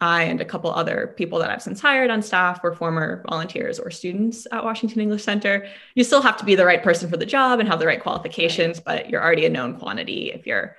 I 0.00 0.24
and 0.24 0.40
a 0.40 0.44
couple 0.44 0.70
other 0.70 1.14
people 1.16 1.38
that 1.38 1.50
I've 1.50 1.62
since 1.62 1.80
hired 1.80 2.10
on 2.10 2.20
staff 2.20 2.62
were 2.62 2.74
former 2.74 3.24
volunteers 3.28 3.78
or 3.78 3.90
students 3.90 4.46
at 4.50 4.64
Washington 4.64 5.00
English 5.00 5.22
Center. 5.22 5.66
You 5.94 6.04
still 6.04 6.20
have 6.20 6.36
to 6.38 6.44
be 6.44 6.54
the 6.54 6.66
right 6.66 6.82
person 6.82 7.08
for 7.08 7.16
the 7.16 7.26
job 7.26 7.60
and 7.60 7.68
have 7.68 7.78
the 7.78 7.86
right 7.86 8.02
qualifications, 8.02 8.80
but 8.80 9.08
you're 9.08 9.22
already 9.22 9.46
a 9.46 9.50
known 9.50 9.78
quantity 9.78 10.32
if 10.32 10.46
you're 10.46 10.76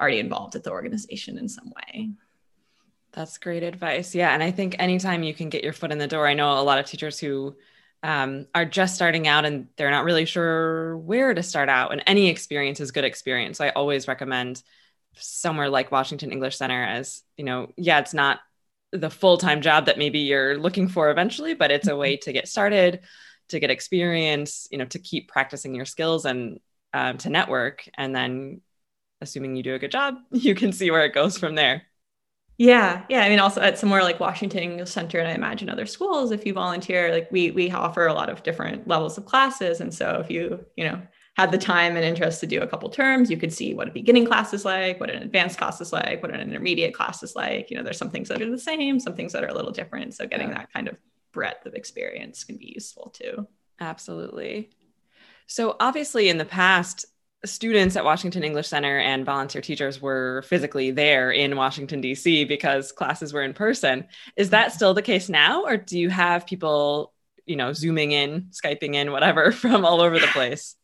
already 0.00 0.20
involved 0.20 0.56
at 0.56 0.64
the 0.64 0.70
organization 0.70 1.38
in 1.38 1.48
some 1.48 1.72
way. 1.76 2.10
That's 3.12 3.38
great 3.38 3.62
advice. 3.62 4.14
Yeah. 4.14 4.32
And 4.32 4.42
I 4.42 4.50
think 4.50 4.76
anytime 4.78 5.22
you 5.22 5.34
can 5.34 5.50
get 5.50 5.64
your 5.64 5.72
foot 5.72 5.92
in 5.92 5.98
the 5.98 6.06
door, 6.06 6.26
I 6.26 6.34
know 6.34 6.58
a 6.58 6.62
lot 6.62 6.78
of 6.78 6.86
teachers 6.86 7.18
who 7.18 7.56
um, 8.02 8.46
are 8.54 8.64
just 8.64 8.94
starting 8.94 9.28
out 9.28 9.44
and 9.44 9.68
they're 9.76 9.90
not 9.90 10.04
really 10.04 10.24
sure 10.24 10.96
where 10.96 11.34
to 11.34 11.42
start 11.42 11.68
out. 11.68 11.92
And 11.92 12.02
any 12.06 12.28
experience 12.28 12.80
is 12.80 12.90
good 12.90 13.04
experience. 13.04 13.58
So 13.58 13.64
I 13.66 13.70
always 13.70 14.08
recommend 14.08 14.62
somewhere 15.14 15.68
like 15.68 15.92
Washington 15.92 16.32
English 16.32 16.56
Center 16.56 16.82
as, 16.82 17.22
you 17.36 17.44
know, 17.44 17.70
yeah, 17.76 17.98
it's 17.98 18.14
not 18.14 18.40
the 18.92 19.10
full-time 19.10 19.62
job 19.62 19.86
that 19.86 19.98
maybe 19.98 20.20
you're 20.20 20.58
looking 20.58 20.86
for 20.86 21.10
eventually 21.10 21.54
but 21.54 21.70
it's 21.70 21.88
a 21.88 21.96
way 21.96 22.16
to 22.16 22.32
get 22.32 22.46
started 22.46 23.00
to 23.48 23.58
get 23.58 23.70
experience 23.70 24.68
you 24.70 24.78
know 24.78 24.84
to 24.84 24.98
keep 24.98 25.28
practicing 25.28 25.74
your 25.74 25.86
skills 25.86 26.24
and 26.26 26.60
um, 26.92 27.16
to 27.16 27.30
network 27.30 27.88
and 27.96 28.14
then 28.14 28.60
assuming 29.22 29.56
you 29.56 29.62
do 29.62 29.74
a 29.74 29.78
good 29.78 29.90
job 29.90 30.16
you 30.30 30.54
can 30.54 30.72
see 30.72 30.90
where 30.90 31.04
it 31.04 31.14
goes 31.14 31.38
from 31.38 31.54
there 31.54 31.82
yeah 32.58 33.04
yeah 33.08 33.22
i 33.22 33.28
mean 33.28 33.38
also 33.38 33.60
at 33.60 33.78
somewhere 33.78 34.02
like 34.02 34.20
washington 34.20 34.84
center 34.86 35.18
and 35.18 35.28
i 35.28 35.32
imagine 35.32 35.68
other 35.68 35.86
schools 35.86 36.30
if 36.30 36.44
you 36.46 36.52
volunteer 36.52 37.12
like 37.12 37.30
we 37.32 37.50
we 37.50 37.70
offer 37.70 38.06
a 38.06 38.14
lot 38.14 38.28
of 38.28 38.42
different 38.42 38.86
levels 38.86 39.16
of 39.16 39.24
classes 39.24 39.80
and 39.80 39.92
so 39.92 40.20
if 40.22 40.30
you 40.30 40.64
you 40.76 40.84
know 40.84 41.00
had 41.36 41.50
the 41.50 41.58
time 41.58 41.96
and 41.96 42.04
interest 42.04 42.40
to 42.40 42.46
do 42.46 42.60
a 42.60 42.66
couple 42.66 42.90
terms, 42.90 43.30
you 43.30 43.38
could 43.38 43.52
see 43.52 43.72
what 43.72 43.88
a 43.88 43.92
beginning 43.92 44.26
class 44.26 44.52
is 44.52 44.64
like, 44.64 45.00
what 45.00 45.08
an 45.08 45.22
advanced 45.22 45.56
class 45.56 45.80
is 45.80 45.92
like, 45.92 46.20
what 46.22 46.32
an 46.32 46.40
intermediate 46.40 46.92
class 46.92 47.22
is 47.22 47.34
like. 47.34 47.70
You 47.70 47.76
know, 47.76 47.82
there's 47.82 47.96
some 47.96 48.10
things 48.10 48.28
that 48.28 48.42
are 48.42 48.50
the 48.50 48.58
same, 48.58 49.00
some 49.00 49.14
things 49.14 49.32
that 49.32 49.42
are 49.42 49.48
a 49.48 49.54
little 49.54 49.70
different. 49.70 50.14
So 50.14 50.26
getting 50.26 50.48
yeah. 50.48 50.58
that 50.58 50.72
kind 50.72 50.88
of 50.88 50.96
breadth 51.32 51.64
of 51.64 51.74
experience 51.74 52.44
can 52.44 52.58
be 52.58 52.72
useful 52.74 53.10
too. 53.10 53.46
Absolutely. 53.80 54.70
So 55.46 55.76
obviously 55.80 56.28
in 56.28 56.36
the 56.36 56.44
past, 56.44 57.06
students 57.44 57.96
at 57.96 58.04
Washington 58.04 58.44
English 58.44 58.68
Center 58.68 58.98
and 58.98 59.24
volunteer 59.24 59.60
teachers 59.60 60.00
were 60.00 60.42
physically 60.42 60.90
there 60.90 61.30
in 61.30 61.56
Washington, 61.56 62.00
D.C. 62.00 62.44
because 62.44 62.92
classes 62.92 63.32
were 63.32 63.42
in 63.42 63.52
person. 63.52 64.06
Is 64.36 64.50
that 64.50 64.68
mm-hmm. 64.68 64.76
still 64.76 64.94
the 64.94 65.02
case 65.02 65.28
now? 65.28 65.64
Or 65.64 65.76
do 65.76 65.98
you 65.98 66.10
have 66.10 66.46
people, 66.46 67.12
you 67.46 67.56
know, 67.56 67.72
zooming 67.72 68.12
in, 68.12 68.48
Skyping 68.52 68.94
in, 68.94 69.12
whatever, 69.12 69.52
from 69.52 69.84
all 69.84 70.00
over 70.00 70.18
the 70.18 70.28
place? 70.28 70.76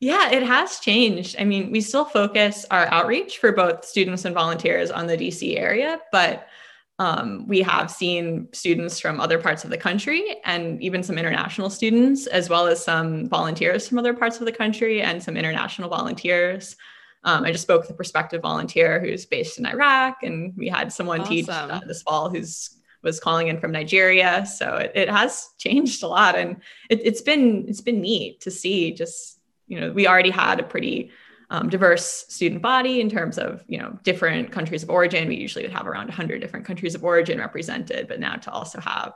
Yeah, 0.00 0.30
it 0.30 0.42
has 0.42 0.80
changed. 0.80 1.36
I 1.38 1.44
mean, 1.44 1.70
we 1.70 1.80
still 1.80 2.04
focus 2.04 2.66
our 2.70 2.86
outreach 2.86 3.38
for 3.38 3.52
both 3.52 3.84
students 3.84 4.24
and 4.24 4.34
volunteers 4.34 4.90
on 4.90 5.06
the 5.06 5.16
DC 5.16 5.56
area, 5.56 6.00
but 6.10 6.48
um, 7.02 7.48
we 7.48 7.62
have 7.62 7.90
seen 7.90 8.46
students 8.52 9.00
from 9.00 9.18
other 9.18 9.36
parts 9.36 9.64
of 9.64 9.70
the 9.70 9.76
country 9.76 10.36
and 10.44 10.80
even 10.80 11.02
some 11.02 11.18
international 11.18 11.68
students, 11.68 12.28
as 12.28 12.48
well 12.48 12.68
as 12.68 12.84
some 12.84 13.28
volunteers 13.28 13.88
from 13.88 13.98
other 13.98 14.14
parts 14.14 14.38
of 14.38 14.46
the 14.46 14.52
country 14.52 15.02
and 15.02 15.20
some 15.20 15.36
international 15.36 15.88
volunteers. 15.88 16.76
Um, 17.24 17.42
I 17.42 17.50
just 17.50 17.62
spoke 17.62 17.82
with 17.82 17.90
a 17.90 17.94
prospective 17.94 18.40
volunteer 18.40 19.00
who's 19.00 19.26
based 19.26 19.58
in 19.58 19.66
Iraq, 19.66 20.22
and 20.22 20.54
we 20.56 20.68
had 20.68 20.92
someone 20.92 21.22
awesome. 21.22 21.32
teach 21.32 21.48
uh, 21.48 21.80
this 21.88 22.02
fall 22.02 22.30
who's 22.30 22.78
was 23.02 23.18
calling 23.18 23.48
in 23.48 23.58
from 23.58 23.72
Nigeria. 23.72 24.46
So 24.46 24.76
it, 24.76 24.92
it 24.94 25.10
has 25.10 25.48
changed 25.58 26.04
a 26.04 26.06
lot, 26.06 26.36
and 26.36 26.58
it, 26.88 27.00
it's 27.02 27.20
been 27.20 27.64
it's 27.66 27.80
been 27.80 28.00
neat 28.00 28.42
to 28.42 28.50
see 28.52 28.92
just 28.92 29.40
you 29.66 29.80
know, 29.80 29.90
we 29.90 30.06
already 30.06 30.30
had 30.30 30.60
a 30.60 30.62
pretty 30.62 31.10
um, 31.52 31.68
diverse 31.68 32.24
student 32.30 32.62
body 32.62 33.02
in 33.02 33.10
terms 33.10 33.36
of 33.36 33.62
you 33.68 33.76
know 33.76 33.96
different 34.02 34.50
countries 34.50 34.82
of 34.82 34.88
origin. 34.88 35.28
We 35.28 35.36
usually 35.36 35.64
would 35.64 35.72
have 35.72 35.86
around 35.86 36.06
100 36.06 36.40
different 36.40 36.64
countries 36.64 36.94
of 36.94 37.04
origin 37.04 37.38
represented, 37.38 38.08
but 38.08 38.18
now 38.18 38.36
to 38.36 38.50
also 38.50 38.80
have 38.80 39.12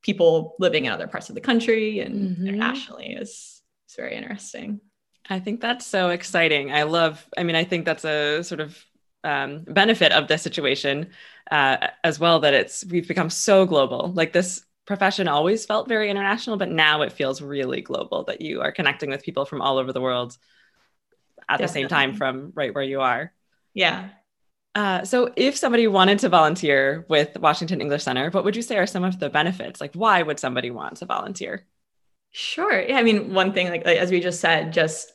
people 0.00 0.56
living 0.58 0.86
in 0.86 0.92
other 0.92 1.06
parts 1.06 1.28
of 1.28 1.34
the 1.34 1.42
country 1.42 2.00
and 2.00 2.14
mm-hmm. 2.14 2.46
internationally 2.46 3.12
is, 3.12 3.60
is 3.88 3.94
very 3.96 4.14
interesting. 4.14 4.80
I 5.28 5.38
think 5.38 5.60
that's 5.60 5.86
so 5.86 6.10
exciting. 6.10 6.72
I 6.72 6.82
love, 6.82 7.26
I 7.36 7.42
mean, 7.42 7.56
I 7.56 7.64
think 7.64 7.84
that's 7.84 8.04
a 8.04 8.42
sort 8.42 8.60
of 8.60 8.82
um, 9.22 9.64
benefit 9.64 10.12
of 10.12 10.28
this 10.28 10.42
situation 10.42 11.10
uh, 11.50 11.88
as 12.04 12.18
well 12.18 12.40
that 12.40 12.52
it's, 12.52 12.84
we've 12.86 13.08
become 13.08 13.30
so 13.30 13.64
global. 13.64 14.12
Like 14.14 14.34
this 14.34 14.64
profession 14.86 15.28
always 15.28 15.64
felt 15.64 15.88
very 15.88 16.10
international, 16.10 16.58
but 16.58 16.70
now 16.70 17.00
it 17.00 17.12
feels 17.12 17.40
really 17.40 17.80
global 17.80 18.24
that 18.24 18.42
you 18.42 18.60
are 18.60 18.72
connecting 18.72 19.08
with 19.08 19.22
people 19.22 19.46
from 19.46 19.62
all 19.62 19.78
over 19.78 19.92
the 19.92 20.00
world 20.02 20.36
at 21.48 21.58
Definitely. 21.58 21.66
the 21.66 21.72
same 21.72 21.88
time 21.88 22.14
from 22.14 22.52
right 22.54 22.74
where 22.74 22.84
you 22.84 23.00
are. 23.00 23.32
Yeah. 23.72 24.10
Uh, 24.74 25.04
so, 25.04 25.32
if 25.36 25.56
somebody 25.56 25.86
wanted 25.86 26.18
to 26.20 26.28
volunteer 26.28 27.06
with 27.08 27.38
Washington 27.38 27.80
English 27.80 28.02
Center, 28.02 28.30
what 28.30 28.44
would 28.44 28.56
you 28.56 28.62
say 28.62 28.76
are 28.76 28.86
some 28.86 29.04
of 29.04 29.20
the 29.20 29.30
benefits? 29.30 29.80
Like, 29.80 29.94
why 29.94 30.22
would 30.22 30.40
somebody 30.40 30.70
want 30.70 30.96
to 30.96 31.06
volunteer? 31.06 31.64
Sure. 32.32 32.80
Yeah. 32.80 32.96
I 32.96 33.04
mean, 33.04 33.32
one 33.32 33.52
thing, 33.52 33.68
like, 33.68 33.86
like 33.86 33.98
as 33.98 34.10
we 34.10 34.20
just 34.20 34.40
said, 34.40 34.72
just 34.72 35.12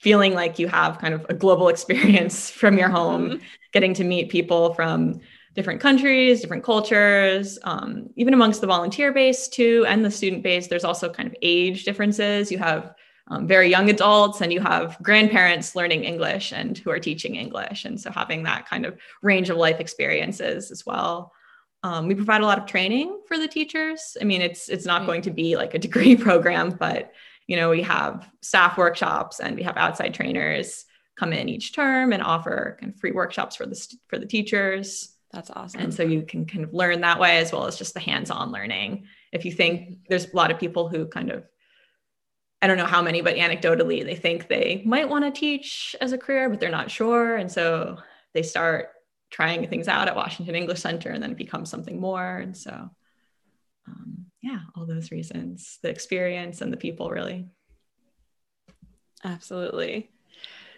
feeling 0.00 0.34
like 0.34 0.58
you 0.58 0.66
have 0.66 0.98
kind 0.98 1.14
of 1.14 1.24
a 1.28 1.34
global 1.34 1.68
experience 1.74 2.50
from 2.50 2.78
your 2.78 2.88
home, 2.88 3.30
mm-hmm. 3.30 3.44
getting 3.72 3.94
to 3.94 4.04
meet 4.04 4.30
people 4.30 4.74
from 4.74 5.20
different 5.54 5.80
countries, 5.80 6.40
different 6.40 6.62
cultures, 6.62 7.58
um, 7.64 8.10
even 8.16 8.34
amongst 8.34 8.60
the 8.60 8.66
volunteer 8.66 9.12
base 9.12 9.48
too, 9.48 9.84
and 9.88 10.04
the 10.04 10.10
student 10.10 10.42
base. 10.42 10.66
There's 10.66 10.84
also 10.84 11.08
kind 11.08 11.26
of 11.26 11.34
age 11.40 11.84
differences. 11.84 12.52
You 12.52 12.58
have 12.58 12.94
um, 13.28 13.46
very 13.46 13.68
young 13.68 13.90
adults 13.90 14.40
and 14.40 14.52
you 14.52 14.60
have 14.60 14.96
grandparents 15.02 15.74
learning 15.74 16.04
English 16.04 16.52
and 16.52 16.78
who 16.78 16.90
are 16.90 17.00
teaching 17.00 17.34
English. 17.34 17.84
And 17.84 18.00
so 18.00 18.10
having 18.10 18.44
that 18.44 18.68
kind 18.68 18.86
of 18.86 18.96
range 19.22 19.50
of 19.50 19.56
life 19.56 19.80
experiences 19.80 20.70
as 20.70 20.86
well. 20.86 21.32
Um, 21.82 22.06
we 22.06 22.14
provide 22.14 22.40
a 22.40 22.46
lot 22.46 22.58
of 22.58 22.66
training 22.66 23.20
for 23.26 23.36
the 23.36 23.48
teachers. 23.48 24.16
I 24.20 24.24
mean, 24.24 24.42
it's 24.42 24.68
it's 24.68 24.86
not 24.86 25.06
going 25.06 25.22
to 25.22 25.30
be 25.30 25.56
like 25.56 25.74
a 25.74 25.78
degree 25.78 26.16
program, 26.28 26.70
but 26.70 27.12
you 27.46 27.56
know, 27.56 27.70
we 27.70 27.82
have 27.82 28.28
staff 28.42 28.76
workshops 28.76 29.40
and 29.40 29.56
we 29.56 29.62
have 29.62 29.76
outside 29.76 30.14
trainers 30.14 30.84
come 31.16 31.32
in 31.32 31.48
each 31.48 31.74
term 31.74 32.12
and 32.12 32.22
offer 32.22 32.76
kind 32.80 32.92
of 32.92 33.00
free 33.00 33.12
workshops 33.12 33.56
for 33.56 33.66
the 33.66 33.96
for 34.08 34.18
the 34.18 34.26
teachers. 34.26 35.12
That's 35.32 35.50
awesome. 35.50 35.80
And 35.80 35.94
so 35.94 36.02
you 36.02 36.22
can 36.22 36.46
kind 36.46 36.64
of 36.64 36.72
learn 36.72 37.00
that 37.02 37.18
way 37.18 37.38
as 37.38 37.52
well 37.52 37.66
as 37.66 37.76
just 37.76 37.94
the 37.94 38.00
hands-on 38.00 38.52
learning. 38.52 39.06
If 39.32 39.44
you 39.44 39.52
think 39.52 39.98
there's 40.08 40.32
a 40.32 40.36
lot 40.36 40.50
of 40.50 40.58
people 40.58 40.88
who 40.88 41.06
kind 41.06 41.30
of 41.30 41.44
I 42.66 42.68
don't 42.68 42.78
know 42.78 42.84
how 42.84 43.00
many, 43.00 43.20
but 43.20 43.36
anecdotally, 43.36 44.04
they 44.04 44.16
think 44.16 44.48
they 44.48 44.82
might 44.84 45.08
want 45.08 45.24
to 45.24 45.30
teach 45.30 45.94
as 46.00 46.10
a 46.10 46.18
career, 46.18 46.50
but 46.50 46.58
they're 46.58 46.68
not 46.68 46.90
sure. 46.90 47.36
And 47.36 47.48
so 47.48 47.98
they 48.34 48.42
start 48.42 48.88
trying 49.30 49.68
things 49.68 49.86
out 49.86 50.08
at 50.08 50.16
Washington 50.16 50.56
English 50.56 50.80
Center 50.80 51.10
and 51.10 51.22
then 51.22 51.30
it 51.30 51.36
becomes 51.36 51.70
something 51.70 52.00
more. 52.00 52.38
And 52.38 52.56
so, 52.56 52.90
um, 53.86 54.26
yeah, 54.42 54.58
all 54.74 54.84
those 54.84 55.12
reasons 55.12 55.78
the 55.80 55.90
experience 55.90 56.60
and 56.60 56.72
the 56.72 56.76
people 56.76 57.08
really. 57.08 57.46
Absolutely. 59.22 60.10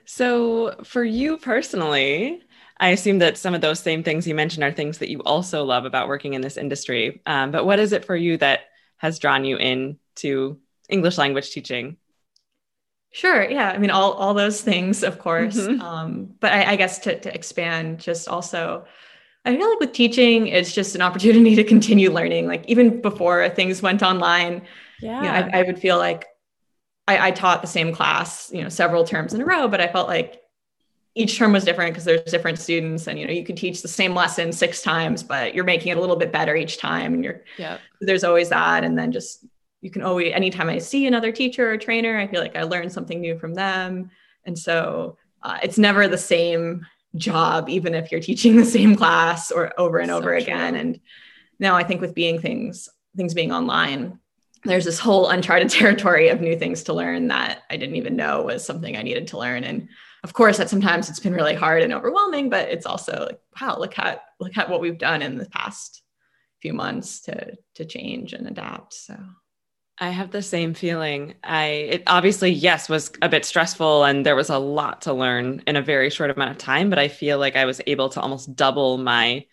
So, 0.04 0.74
for 0.84 1.02
you 1.02 1.38
personally, 1.38 2.42
I 2.78 2.90
assume 2.90 3.20
that 3.20 3.38
some 3.38 3.54
of 3.54 3.62
those 3.62 3.80
same 3.80 4.02
things 4.02 4.26
you 4.26 4.34
mentioned 4.34 4.62
are 4.62 4.72
things 4.72 4.98
that 4.98 5.08
you 5.08 5.22
also 5.22 5.64
love 5.64 5.86
about 5.86 6.08
working 6.08 6.34
in 6.34 6.42
this 6.42 6.58
industry. 6.58 7.22
Um, 7.24 7.50
but 7.50 7.64
what 7.64 7.78
is 7.78 7.92
it 7.92 8.04
for 8.04 8.14
you 8.14 8.36
that 8.36 8.60
has 8.98 9.18
drawn 9.18 9.46
you 9.46 9.56
in 9.56 9.98
to 10.16 10.60
English 10.88 11.18
language 11.18 11.50
teaching? 11.50 11.96
Sure. 13.10 13.48
Yeah. 13.48 13.70
I 13.70 13.78
mean, 13.78 13.90
all, 13.90 14.12
all 14.12 14.34
those 14.34 14.60
things, 14.60 15.02
of 15.02 15.18
course. 15.18 15.56
Mm-hmm. 15.56 15.80
Um, 15.80 16.34
but 16.40 16.52
I, 16.52 16.72
I 16.72 16.76
guess 16.76 16.98
to, 17.00 17.18
to 17.20 17.34
expand, 17.34 18.00
just 18.00 18.28
also, 18.28 18.84
I 19.44 19.56
feel 19.56 19.68
like 19.68 19.80
with 19.80 19.92
teaching, 19.92 20.48
it's 20.48 20.74
just 20.74 20.94
an 20.94 21.00
opportunity 21.00 21.54
to 21.56 21.64
continue 21.64 22.10
learning. 22.10 22.46
Like 22.46 22.64
even 22.68 23.00
before 23.00 23.48
things 23.50 23.80
went 23.80 24.02
online, 24.02 24.62
yeah, 25.00 25.16
you 25.16 25.22
know, 25.22 25.56
I, 25.56 25.60
I, 25.60 25.62
would 25.62 25.78
feel 25.78 25.96
like 25.96 26.26
I, 27.06 27.28
I 27.28 27.30
taught 27.30 27.62
the 27.62 27.68
same 27.68 27.94
class, 27.94 28.50
you 28.52 28.62
know, 28.62 28.68
several 28.68 29.04
terms 29.04 29.32
in 29.32 29.40
a 29.40 29.44
row, 29.44 29.68
but 29.68 29.80
I 29.80 29.88
felt 29.88 30.08
like 30.08 30.42
each 31.14 31.36
term 31.36 31.52
was 31.52 31.64
different 31.64 31.92
because 31.92 32.04
there's 32.04 32.22
different 32.30 32.58
students 32.58 33.08
and 33.08 33.18
you 33.18 33.26
know 33.26 33.32
you 33.32 33.44
could 33.44 33.56
teach 33.56 33.82
the 33.82 33.88
same 33.88 34.14
lesson 34.14 34.52
six 34.52 34.82
times 34.82 35.22
but 35.22 35.52
you're 35.52 35.64
making 35.64 35.90
it 35.90 35.96
a 35.96 36.00
little 36.00 36.14
bit 36.14 36.30
better 36.30 36.54
each 36.54 36.78
time 36.78 37.12
and 37.12 37.24
you're 37.24 37.42
yeah 37.56 37.78
there's 38.00 38.22
always 38.22 38.50
that 38.50 38.84
and 38.84 38.96
then 38.96 39.10
just 39.10 39.44
you 39.80 39.90
can 39.90 40.02
always 40.02 40.32
anytime 40.34 40.68
i 40.68 40.78
see 40.78 41.06
another 41.06 41.32
teacher 41.32 41.70
or 41.70 41.76
trainer 41.76 42.18
i 42.18 42.26
feel 42.26 42.40
like 42.40 42.56
i 42.56 42.62
learn 42.62 42.90
something 42.90 43.20
new 43.20 43.38
from 43.38 43.54
them. 43.54 44.10
And 44.44 44.58
so 44.58 45.18
uh, 45.42 45.58
it's 45.62 45.76
never 45.76 46.08
the 46.08 46.16
same 46.16 46.86
job 47.16 47.68
even 47.68 47.94
if 47.94 48.10
you're 48.10 48.20
teaching 48.20 48.56
the 48.56 48.64
same 48.64 48.96
class 48.96 49.50
or 49.50 49.78
over 49.78 49.98
and 49.98 50.08
so 50.08 50.16
over 50.16 50.30
true. 50.30 50.38
again. 50.38 50.74
And 50.74 51.00
now 51.58 51.74
i 51.74 51.84
think 51.84 52.00
with 52.00 52.14
being 52.14 52.40
things 52.40 52.88
things 53.16 53.34
being 53.34 53.52
online 53.52 54.18
there's 54.64 54.84
this 54.84 54.98
whole 54.98 55.28
uncharted 55.28 55.70
territory 55.78 56.28
of 56.28 56.40
new 56.40 56.56
things 56.56 56.82
to 56.84 56.92
learn 56.92 57.28
that 57.28 57.62
i 57.70 57.76
didn't 57.76 57.96
even 57.96 58.16
know 58.16 58.42
was 58.42 58.64
something 58.64 58.96
i 58.96 59.02
needed 59.02 59.28
to 59.28 59.38
learn. 59.38 59.64
And 59.64 59.88
of 60.24 60.32
course 60.32 60.56
that 60.58 60.68
sometimes 60.68 61.08
it's 61.08 61.20
been 61.20 61.32
really 61.32 61.54
hard 61.54 61.82
and 61.82 61.92
overwhelming 61.92 62.50
but 62.50 62.68
it's 62.68 62.86
also 62.86 63.26
like 63.26 63.40
wow 63.60 63.78
look 63.78 63.98
at 63.98 64.22
look 64.40 64.56
at 64.56 64.68
what 64.68 64.80
we've 64.80 64.98
done 64.98 65.22
in 65.22 65.36
the 65.36 65.46
past 65.46 66.02
few 66.60 66.72
months 66.72 67.20
to 67.22 67.56
to 67.74 67.84
change 67.84 68.32
and 68.32 68.46
adapt. 68.46 68.94
So 68.94 69.16
I 70.00 70.10
have 70.10 70.30
the 70.30 70.42
same 70.42 70.74
feeling. 70.74 71.34
I 71.42 71.64
it 71.64 72.02
obviously 72.06 72.50
yes 72.50 72.88
was 72.88 73.10
a 73.20 73.28
bit 73.28 73.44
stressful 73.44 74.04
and 74.04 74.24
there 74.24 74.36
was 74.36 74.48
a 74.50 74.58
lot 74.58 75.02
to 75.02 75.12
learn 75.12 75.62
in 75.66 75.74
a 75.76 75.82
very 75.82 76.08
short 76.10 76.30
amount 76.30 76.52
of 76.52 76.58
time, 76.58 76.88
but 76.88 76.98
I 77.00 77.08
feel 77.08 77.38
like 77.38 77.56
I 77.56 77.64
was 77.64 77.80
able 77.86 78.08
to 78.10 78.20
almost 78.20 78.54
double 78.54 78.98
my 78.98 79.44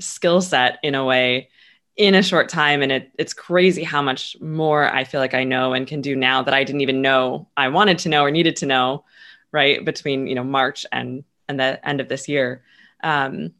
skill 0.00 0.42
set 0.42 0.78
in 0.82 0.94
a 0.96 1.04
way 1.04 1.50
in 1.96 2.14
a 2.16 2.22
short 2.22 2.48
time 2.48 2.82
and 2.82 2.92
it, 2.92 3.12
it's 3.18 3.34
crazy 3.34 3.84
how 3.84 4.02
much 4.02 4.36
more 4.40 4.92
I 4.92 5.04
feel 5.04 5.20
like 5.20 5.34
I 5.34 5.44
know 5.44 5.74
and 5.74 5.86
can 5.86 6.00
do 6.02 6.16
now 6.16 6.42
that 6.42 6.54
I 6.54 6.64
didn't 6.64 6.82
even 6.82 7.02
know 7.02 7.48
I 7.56 7.68
wanted 7.68 7.98
to 8.00 8.08
know 8.08 8.24
or 8.24 8.30
needed 8.32 8.56
to 8.56 8.66
know 8.66 9.04
right 9.52 9.84
between 9.84 10.26
you 10.26 10.34
know 10.34 10.44
March 10.44 10.86
and 10.92 11.24
and 11.48 11.60
the 11.60 11.86
end 11.88 12.00
of 12.00 12.08
this 12.08 12.28
year. 12.28 12.64
Um, 13.02 13.52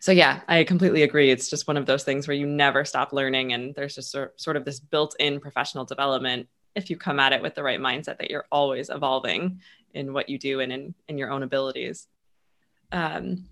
so 0.00 0.12
yeah 0.12 0.40
i 0.48 0.64
completely 0.64 1.02
agree. 1.02 1.30
It's 1.30 1.50
just 1.50 1.66
one 1.66 1.76
of 1.76 1.86
those 1.86 2.04
things 2.04 2.28
where 2.28 2.36
you 2.36 2.46
never 2.46 2.84
stop 2.84 3.12
learning 3.12 3.52
and 3.52 3.74
there's 3.74 3.94
just 3.94 4.10
sort 4.10 4.56
of 4.56 4.64
this 4.64 4.80
built-in 4.80 5.40
professional 5.40 5.84
development 5.84 6.48
if 6.74 6.90
you 6.90 6.96
come 6.96 7.18
at 7.18 7.32
it 7.32 7.42
with 7.42 7.54
the 7.54 7.62
right 7.62 7.80
mindset 7.80 8.18
that 8.18 8.30
you're 8.30 8.46
always 8.52 8.90
evolving 8.90 9.60
in 9.94 10.12
what 10.12 10.28
you 10.28 10.38
do 10.38 10.60
and 10.60 10.70
in, 10.70 10.94
in 11.08 11.18
your 11.18 11.30
own 11.30 11.42
abilities. 11.42 12.06
Um, 12.92 13.46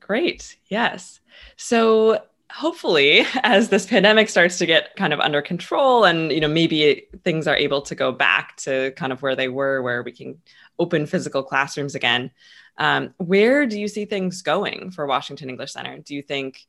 great. 0.00 0.56
Yes. 0.66 1.20
So 1.56 2.22
hopefully 2.50 3.24
as 3.42 3.68
this 3.68 3.86
pandemic 3.86 4.28
starts 4.28 4.58
to 4.58 4.66
get 4.66 4.94
kind 4.96 5.12
of 5.12 5.20
under 5.20 5.40
control 5.40 6.04
and 6.04 6.30
you 6.30 6.40
know 6.40 6.48
maybe 6.48 7.06
things 7.24 7.46
are 7.46 7.56
able 7.56 7.80
to 7.80 7.94
go 7.94 8.12
back 8.12 8.56
to 8.56 8.90
kind 8.92 9.12
of 9.12 9.22
where 9.22 9.34
they 9.34 9.48
were 9.48 9.80
where 9.80 10.02
we 10.02 10.12
can 10.12 10.36
open 10.78 11.06
physical 11.06 11.42
classrooms 11.42 11.94
again 11.94 12.30
um, 12.78 13.14
where 13.18 13.66
do 13.66 13.78
you 13.78 13.88
see 13.88 14.04
things 14.04 14.42
going 14.42 14.90
for 14.90 15.06
Washington 15.06 15.50
English 15.50 15.72
Center? 15.72 15.98
Do 15.98 16.14
you 16.14 16.22
think 16.22 16.60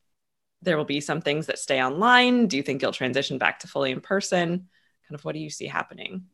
there 0.62 0.76
will 0.76 0.84
be 0.84 1.00
some 1.00 1.20
things 1.20 1.46
that 1.46 1.58
stay 1.58 1.82
online? 1.82 2.46
Do 2.46 2.56
you 2.56 2.62
think 2.62 2.82
you'll 2.82 2.92
transition 2.92 3.38
back 3.38 3.60
to 3.60 3.68
fully 3.68 3.90
in 3.90 4.00
person? 4.00 4.68
Kind 5.08 5.14
of 5.14 5.24
what 5.24 5.34
do 5.34 5.40
you 5.40 5.50
see 5.50 5.66
happening? 5.66 6.24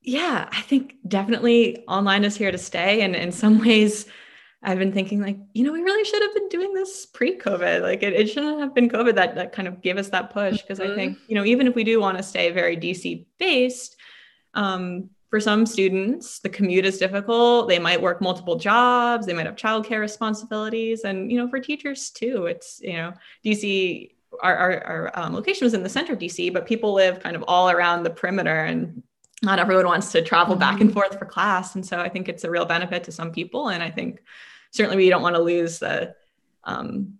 Yeah, 0.00 0.48
I 0.50 0.60
think 0.62 0.96
definitely 1.06 1.84
online 1.86 2.24
is 2.24 2.36
here 2.36 2.50
to 2.50 2.58
stay. 2.58 3.02
And 3.02 3.14
in 3.14 3.30
some 3.30 3.60
ways, 3.60 4.06
I've 4.64 4.78
been 4.78 4.92
thinking 4.92 5.20
like, 5.20 5.38
you 5.54 5.64
know, 5.64 5.72
we 5.72 5.82
really 5.82 6.04
should 6.04 6.22
have 6.22 6.34
been 6.34 6.48
doing 6.48 6.74
this 6.74 7.06
pre-COVID. 7.06 7.82
Like 7.82 8.02
it, 8.02 8.12
it 8.12 8.28
shouldn't 8.28 8.60
have 8.60 8.74
been 8.74 8.88
COVID 8.88 9.14
that, 9.16 9.36
that 9.36 9.52
kind 9.52 9.68
of 9.68 9.80
gave 9.80 9.98
us 9.98 10.08
that 10.08 10.30
push. 10.30 10.60
Because 10.60 10.80
mm-hmm. 10.80 10.92
I 10.92 10.94
think, 10.96 11.18
you 11.28 11.36
know, 11.36 11.44
even 11.44 11.68
if 11.68 11.74
we 11.74 11.84
do 11.84 12.00
want 12.00 12.16
to 12.16 12.22
stay 12.22 12.50
very 12.50 12.76
DC 12.76 13.26
based, 13.38 13.96
um, 14.54 15.10
for 15.32 15.40
some 15.40 15.64
students, 15.64 16.40
the 16.40 16.48
commute 16.50 16.84
is 16.84 16.98
difficult. 16.98 17.66
They 17.66 17.78
might 17.78 18.02
work 18.02 18.20
multiple 18.20 18.56
jobs. 18.56 19.24
They 19.24 19.32
might 19.32 19.46
have 19.46 19.56
childcare 19.56 19.98
responsibilities. 19.98 21.04
And, 21.04 21.32
you 21.32 21.38
know, 21.38 21.48
for 21.48 21.58
teachers 21.58 22.10
too, 22.10 22.44
it's, 22.44 22.82
you 22.82 22.92
know, 22.92 23.14
DC, 23.42 24.10
our, 24.42 24.54
our, 24.54 24.84
our 24.84 25.10
um, 25.14 25.32
location 25.32 25.64
was 25.64 25.72
in 25.72 25.82
the 25.82 25.88
center 25.88 26.12
of 26.12 26.18
DC, 26.18 26.52
but 26.52 26.66
people 26.66 26.92
live 26.92 27.20
kind 27.20 27.34
of 27.34 27.42
all 27.48 27.70
around 27.70 28.02
the 28.02 28.10
perimeter 28.10 28.64
and 28.64 29.02
not 29.42 29.58
everyone 29.58 29.86
wants 29.86 30.12
to 30.12 30.20
travel 30.20 30.54
back 30.54 30.82
and 30.82 30.90
mm-hmm. 30.90 31.00
forth 31.00 31.18
for 31.18 31.24
class. 31.24 31.76
And 31.76 31.86
so 31.86 31.98
I 31.98 32.10
think 32.10 32.28
it's 32.28 32.44
a 32.44 32.50
real 32.50 32.66
benefit 32.66 33.02
to 33.04 33.10
some 33.10 33.32
people. 33.32 33.70
And 33.70 33.82
I 33.82 33.90
think 33.90 34.22
certainly 34.70 34.98
we 34.98 35.08
don't 35.08 35.22
want 35.22 35.36
to 35.36 35.42
lose 35.42 35.78
the 35.78 36.14
um, 36.64 37.14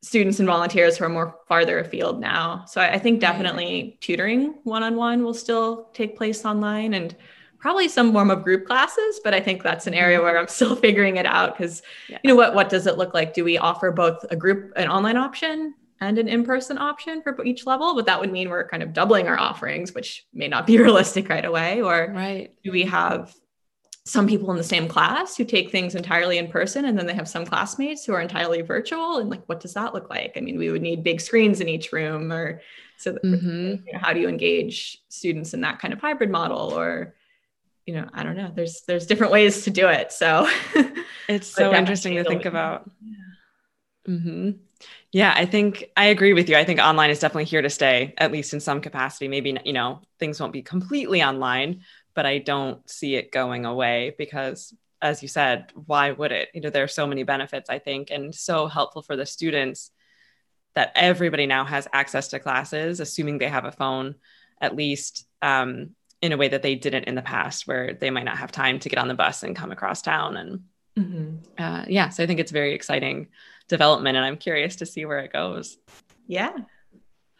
students 0.00 0.38
and 0.38 0.46
volunteers 0.46 0.96
who 0.96 1.06
are 1.06 1.08
more 1.08 1.34
farther 1.48 1.80
afield 1.80 2.20
now. 2.20 2.66
So 2.68 2.80
I, 2.80 2.92
I 2.92 2.98
think 3.00 3.18
definitely 3.18 3.98
tutoring 4.00 4.60
one-on-one 4.62 5.24
will 5.24 5.34
still 5.34 5.88
take 5.92 6.16
place 6.16 6.44
online. 6.44 6.94
And 6.94 7.16
probably 7.58 7.88
some 7.88 8.12
form 8.12 8.30
of 8.30 8.44
group 8.44 8.66
classes 8.66 9.20
but 9.24 9.34
i 9.34 9.40
think 9.40 9.62
that's 9.62 9.86
an 9.86 9.94
area 9.94 10.20
where 10.20 10.38
i'm 10.38 10.48
still 10.58 10.76
figuring 10.76 11.16
it 11.16 11.26
out 11.26 11.56
because 11.56 11.82
yeah. 12.08 12.18
you 12.22 12.28
know 12.28 12.36
what 12.36 12.54
what 12.54 12.68
does 12.68 12.86
it 12.86 12.98
look 12.98 13.14
like? 13.14 13.34
Do 13.34 13.44
we 13.44 13.56
offer 13.56 13.90
both 13.92 14.24
a 14.30 14.36
group 14.36 14.72
an 14.76 14.88
online 14.88 15.16
option 15.16 15.74
and 16.00 16.18
an 16.18 16.28
in-person 16.28 16.78
option 16.78 17.22
for 17.22 17.44
each 17.44 17.66
level? 17.66 17.94
But 17.94 18.06
that 18.06 18.20
would 18.20 18.32
mean 18.32 18.50
we're 18.50 18.68
kind 18.68 18.82
of 18.82 18.92
doubling 18.92 19.28
our 19.28 19.38
offerings 19.38 19.94
which 19.94 20.26
may 20.34 20.48
not 20.48 20.66
be 20.66 20.78
realistic 20.86 21.28
right 21.28 21.44
away 21.44 21.80
or 21.82 22.12
right. 22.14 22.52
do 22.64 22.72
we 22.72 22.82
have 22.82 23.34
some 24.04 24.26
people 24.26 24.50
in 24.50 24.56
the 24.56 24.64
same 24.64 24.88
class 24.88 25.36
who 25.36 25.44
take 25.44 25.70
things 25.70 25.94
entirely 25.94 26.38
in 26.38 26.48
person 26.48 26.86
and 26.86 26.98
then 26.98 27.06
they 27.06 27.14
have 27.14 27.28
some 27.28 27.44
classmates 27.44 28.06
who 28.06 28.12
are 28.12 28.20
entirely 28.20 28.62
virtual? 28.62 29.18
And 29.18 29.30
like 29.30 29.46
what 29.46 29.60
does 29.60 29.74
that 29.74 29.94
look 29.94 30.10
like? 30.10 30.32
I 30.36 30.40
mean 30.40 30.58
we 30.58 30.70
would 30.70 30.82
need 30.82 31.04
big 31.04 31.20
screens 31.20 31.60
in 31.60 31.68
each 31.68 31.92
room 31.92 32.32
or 32.32 32.60
so 32.96 33.12
mm-hmm. 33.12 33.86
you 33.86 33.92
know, 33.92 33.98
how 34.00 34.12
do 34.12 34.18
you 34.18 34.28
engage 34.28 35.02
students 35.08 35.54
in 35.54 35.60
that 35.60 35.78
kind 35.78 35.94
of 35.94 36.00
hybrid 36.00 36.30
model 36.30 36.76
or 36.76 37.14
you 37.88 37.94
know 37.94 38.06
i 38.12 38.22
don't 38.22 38.36
know 38.36 38.52
there's 38.54 38.82
there's 38.86 39.06
different 39.06 39.32
ways 39.32 39.64
to 39.64 39.70
do 39.70 39.88
it 39.88 40.12
so 40.12 40.46
it's 41.28 41.48
so 41.48 41.74
interesting 41.74 42.14
to 42.14 42.24
think 42.24 42.44
about 42.44 42.88
yeah. 43.02 44.14
Mm-hmm. 44.14 44.50
yeah 45.10 45.32
i 45.34 45.46
think 45.46 45.84
i 45.96 46.06
agree 46.06 46.34
with 46.34 46.48
you 46.48 46.56
i 46.56 46.64
think 46.64 46.80
online 46.80 47.10
is 47.10 47.18
definitely 47.18 47.44
here 47.44 47.62
to 47.62 47.70
stay 47.70 48.14
at 48.18 48.30
least 48.30 48.52
in 48.52 48.60
some 48.60 48.80
capacity 48.80 49.26
maybe 49.26 49.58
you 49.64 49.72
know 49.72 50.02
things 50.20 50.38
won't 50.38 50.52
be 50.52 50.62
completely 50.62 51.22
online 51.22 51.80
but 52.18 52.26
I 52.26 52.38
don't 52.38 52.90
see 52.90 53.14
it 53.14 53.30
going 53.30 53.64
away 53.64 54.12
because 54.18 54.74
as 55.00 55.22
you 55.22 55.28
said, 55.28 55.70
why 55.86 56.10
would 56.10 56.32
it? 56.32 56.48
You 56.52 56.60
know, 56.60 56.70
there 56.70 56.82
are 56.82 56.88
so 56.88 57.06
many 57.06 57.22
benefits, 57.22 57.70
I 57.70 57.78
think, 57.78 58.10
and 58.10 58.34
so 58.34 58.66
helpful 58.66 59.02
for 59.02 59.14
the 59.14 59.24
students 59.24 59.92
that 60.74 60.90
everybody 60.96 61.46
now 61.46 61.64
has 61.64 61.86
access 61.92 62.26
to 62.28 62.40
classes, 62.40 62.98
assuming 62.98 63.38
they 63.38 63.48
have 63.48 63.66
a 63.66 63.70
phone, 63.70 64.16
at 64.60 64.74
least 64.74 65.28
um, 65.42 65.90
in 66.20 66.32
a 66.32 66.36
way 66.36 66.48
that 66.48 66.62
they 66.62 66.74
didn't 66.74 67.04
in 67.04 67.14
the 67.14 67.22
past, 67.22 67.66
where 67.66 67.94
they 67.94 68.10
might 68.10 68.24
not 68.24 68.38
have 68.38 68.52
time 68.52 68.78
to 68.80 68.88
get 68.88 68.98
on 68.98 69.08
the 69.08 69.14
bus 69.14 69.42
and 69.42 69.56
come 69.56 69.70
across 69.70 70.02
town. 70.02 70.36
And 70.36 70.60
mm-hmm. 70.98 71.62
uh, 71.62 71.84
yeah, 71.88 72.08
so 72.08 72.22
I 72.22 72.26
think 72.26 72.40
it's 72.40 72.52
very 72.52 72.74
exciting 72.74 73.28
development, 73.68 74.16
and 74.16 74.26
I'm 74.26 74.36
curious 74.36 74.76
to 74.76 74.86
see 74.86 75.04
where 75.04 75.20
it 75.20 75.32
goes. 75.32 75.78
Yeah, 76.26 76.56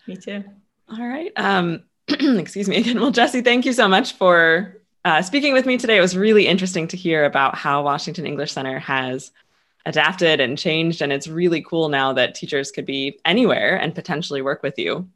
me 0.07 0.17
too. 0.17 0.45
All 0.91 1.07
right. 1.07 1.33
Um, 1.37 1.85
excuse 2.09 2.69
me 2.69 2.77
again. 2.77 3.01
Well, 3.01 3.11
Jessie, 3.11 3.43
thank 3.43 3.67
you 3.67 3.73
so 3.73 3.88
much 3.88 4.14
for 4.14 4.81
uh, 5.05 5.23
speaking 5.23 5.53
with 5.53 5.67
me 5.67 5.77
today. 5.77 5.99
It 5.99 6.03
was 6.03 6.17
really 6.17 6.47
interesting 6.47 6.88
to 6.88 6.97
hear 6.97 7.25
about 7.25 7.55
how 7.55 7.83
Washington 7.83 8.27
English 8.27 8.53
Center 8.53 8.79
has 8.79 9.31
adapted 9.87 10.41
and 10.41 10.59
changed. 10.59 11.03
And 11.03 11.12
it's 11.12 11.29
really 11.29 11.62
cool 11.62 11.88
now 11.88 12.12
that 12.14 12.35
teachers 12.35 12.71
could 12.71 12.87
be 12.87 13.19
anywhere 13.25 13.77
and 13.77 13.95
potentially 13.95 14.43
work 14.43 14.62
with 14.62 14.79
you. 14.79 15.09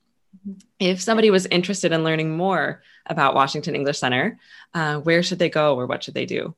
If 0.79 1.01
somebody 1.01 1.31
was 1.31 1.47
interested 1.47 1.93
in 1.93 2.05
learning 2.05 2.37
more 2.37 2.83
about 3.07 3.35
Washington 3.35 3.75
English 3.75 3.99
Center, 3.99 4.39
uh, 4.75 4.97
where 4.99 5.23
should 5.23 5.39
they 5.39 5.51
go 5.51 5.77
or 5.77 5.87
what 5.87 6.03
should 6.03 6.15
they 6.15 6.27
do? 6.27 6.55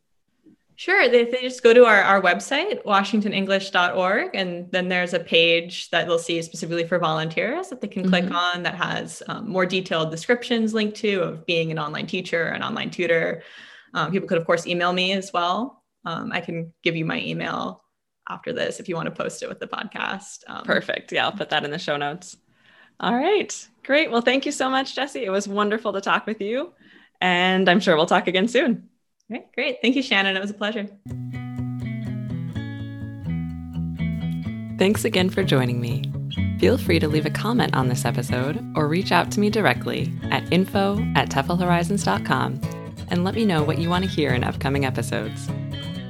Sure. 0.76 1.08
They, 1.08 1.24
they 1.24 1.40
just 1.40 1.62
go 1.62 1.72
to 1.72 1.84
our, 1.84 2.02
our 2.02 2.20
website, 2.20 2.82
washingtonenglish.org, 2.84 4.30
and 4.34 4.70
then 4.72 4.88
there's 4.88 5.14
a 5.14 5.20
page 5.20 5.88
that 5.90 6.06
they'll 6.06 6.18
see 6.18 6.42
specifically 6.42 6.86
for 6.86 6.98
volunteers 6.98 7.68
that 7.68 7.80
they 7.80 7.86
can 7.86 8.02
mm-hmm. 8.02 8.10
click 8.10 8.30
on 8.32 8.64
that 8.64 8.74
has 8.74 9.22
um, 9.28 9.48
more 9.48 9.66
detailed 9.66 10.10
descriptions 10.10 10.74
linked 10.74 10.96
to 10.96 11.20
of 11.20 11.46
being 11.46 11.70
an 11.70 11.78
online 11.78 12.06
teacher, 12.06 12.46
an 12.48 12.62
online 12.62 12.90
tutor. 12.90 13.42
Um, 13.92 14.10
people 14.10 14.26
could, 14.26 14.38
of 14.38 14.46
course, 14.46 14.66
email 14.66 14.92
me 14.92 15.12
as 15.12 15.32
well. 15.32 15.84
Um, 16.04 16.32
I 16.32 16.40
can 16.40 16.72
give 16.82 16.96
you 16.96 17.04
my 17.04 17.20
email 17.20 17.84
after 18.28 18.52
this 18.52 18.80
if 18.80 18.88
you 18.88 18.96
want 18.96 19.06
to 19.06 19.22
post 19.22 19.42
it 19.42 19.48
with 19.48 19.60
the 19.60 19.68
podcast. 19.68 20.38
Um, 20.48 20.64
Perfect. 20.64 21.12
Yeah, 21.12 21.26
I'll 21.26 21.32
put 21.32 21.50
that 21.50 21.64
in 21.64 21.70
the 21.70 21.78
show 21.78 21.96
notes. 21.96 22.36
All 23.00 23.14
right. 23.14 23.68
Great. 23.84 24.10
Well, 24.10 24.22
thank 24.22 24.46
you 24.46 24.52
so 24.52 24.70
much, 24.70 24.94
Jessie. 24.94 25.24
It 25.24 25.30
was 25.30 25.46
wonderful 25.46 25.92
to 25.92 26.00
talk 26.00 26.26
with 26.26 26.40
you. 26.40 26.72
And 27.20 27.68
I'm 27.68 27.80
sure 27.80 27.96
we'll 27.96 28.06
talk 28.06 28.26
again 28.26 28.48
soon. 28.48 28.88
Great. 29.54 29.78
Thank 29.82 29.96
you, 29.96 30.02
Shannon. 30.02 30.36
It 30.36 30.40
was 30.40 30.50
a 30.50 30.54
pleasure. 30.54 30.88
Thanks 34.78 35.04
again 35.04 35.30
for 35.30 35.44
joining 35.44 35.80
me. 35.80 36.02
Feel 36.58 36.78
free 36.78 36.98
to 36.98 37.08
leave 37.08 37.26
a 37.26 37.30
comment 37.30 37.74
on 37.74 37.88
this 37.88 38.04
episode 38.04 38.64
or 38.76 38.88
reach 38.88 39.12
out 39.12 39.30
to 39.32 39.40
me 39.40 39.50
directly 39.50 40.12
at 40.30 40.50
info 40.52 40.98
at 41.14 41.28
teflhorizons.com 41.30 42.60
and 43.08 43.24
let 43.24 43.34
me 43.34 43.44
know 43.44 43.62
what 43.62 43.78
you 43.78 43.88
want 43.88 44.04
to 44.04 44.10
hear 44.10 44.32
in 44.32 44.44
upcoming 44.44 44.84
episodes. 44.84 45.48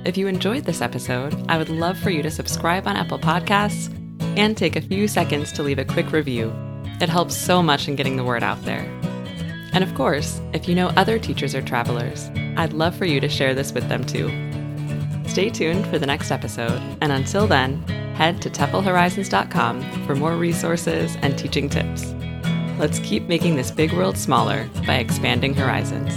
If 0.05 0.16
you 0.16 0.27
enjoyed 0.27 0.64
this 0.64 0.81
episode, 0.81 1.35
I 1.49 1.59
would 1.59 1.70
love 1.70 1.99
for 1.99 2.11
you 2.11 2.23
to 2.23 2.31
subscribe 2.31 2.87
on 2.87 2.97
Apple 2.97 3.18
Podcasts 3.18 3.92
and 4.37 4.57
take 4.57 4.77
a 4.77 4.81
few 4.81 5.09
seconds 5.09 5.51
to 5.53 5.62
leave 5.62 5.79
a 5.79 5.85
quick 5.85 6.12
review. 6.12 6.53
It 7.00 7.09
helps 7.09 7.37
so 7.37 7.62
much 7.62 7.88
in 7.88 7.96
getting 7.96 8.16
the 8.16 8.24
word 8.24 8.42
out 8.42 8.62
there. 8.62 8.85
And 9.72 9.83
of 9.83 9.94
course, 9.94 10.40
if 10.52 10.68
you 10.68 10.74
know 10.74 10.88
other 10.96 11.18
teachers 11.18 11.54
or 11.54 11.61
travelers, 11.61 12.30
I'd 12.57 12.72
love 12.72 12.94
for 12.94 13.04
you 13.04 13.20
to 13.20 13.28
share 13.28 13.54
this 13.54 13.72
with 13.72 13.88
them 13.88 14.04
too. 14.04 14.28
Stay 15.28 15.50
tuned 15.50 15.87
for 15.88 15.98
the 15.98 16.07
next 16.07 16.30
episode, 16.30 16.80
and 17.00 17.11
until 17.11 17.46
then, 17.46 17.83
head 18.14 18.40
to 18.42 18.50
TEFLHorizons.com 18.50 20.07
for 20.07 20.14
more 20.14 20.37
resources 20.37 21.16
and 21.22 21.37
teaching 21.37 21.68
tips. 21.68 22.14
Let's 22.78 23.00
keep 23.00 23.24
making 23.24 23.57
this 23.57 23.72
big 23.72 23.92
world 23.92 24.16
smaller 24.16 24.68
by 24.87 24.96
expanding 24.96 25.54
horizons. 25.54 26.12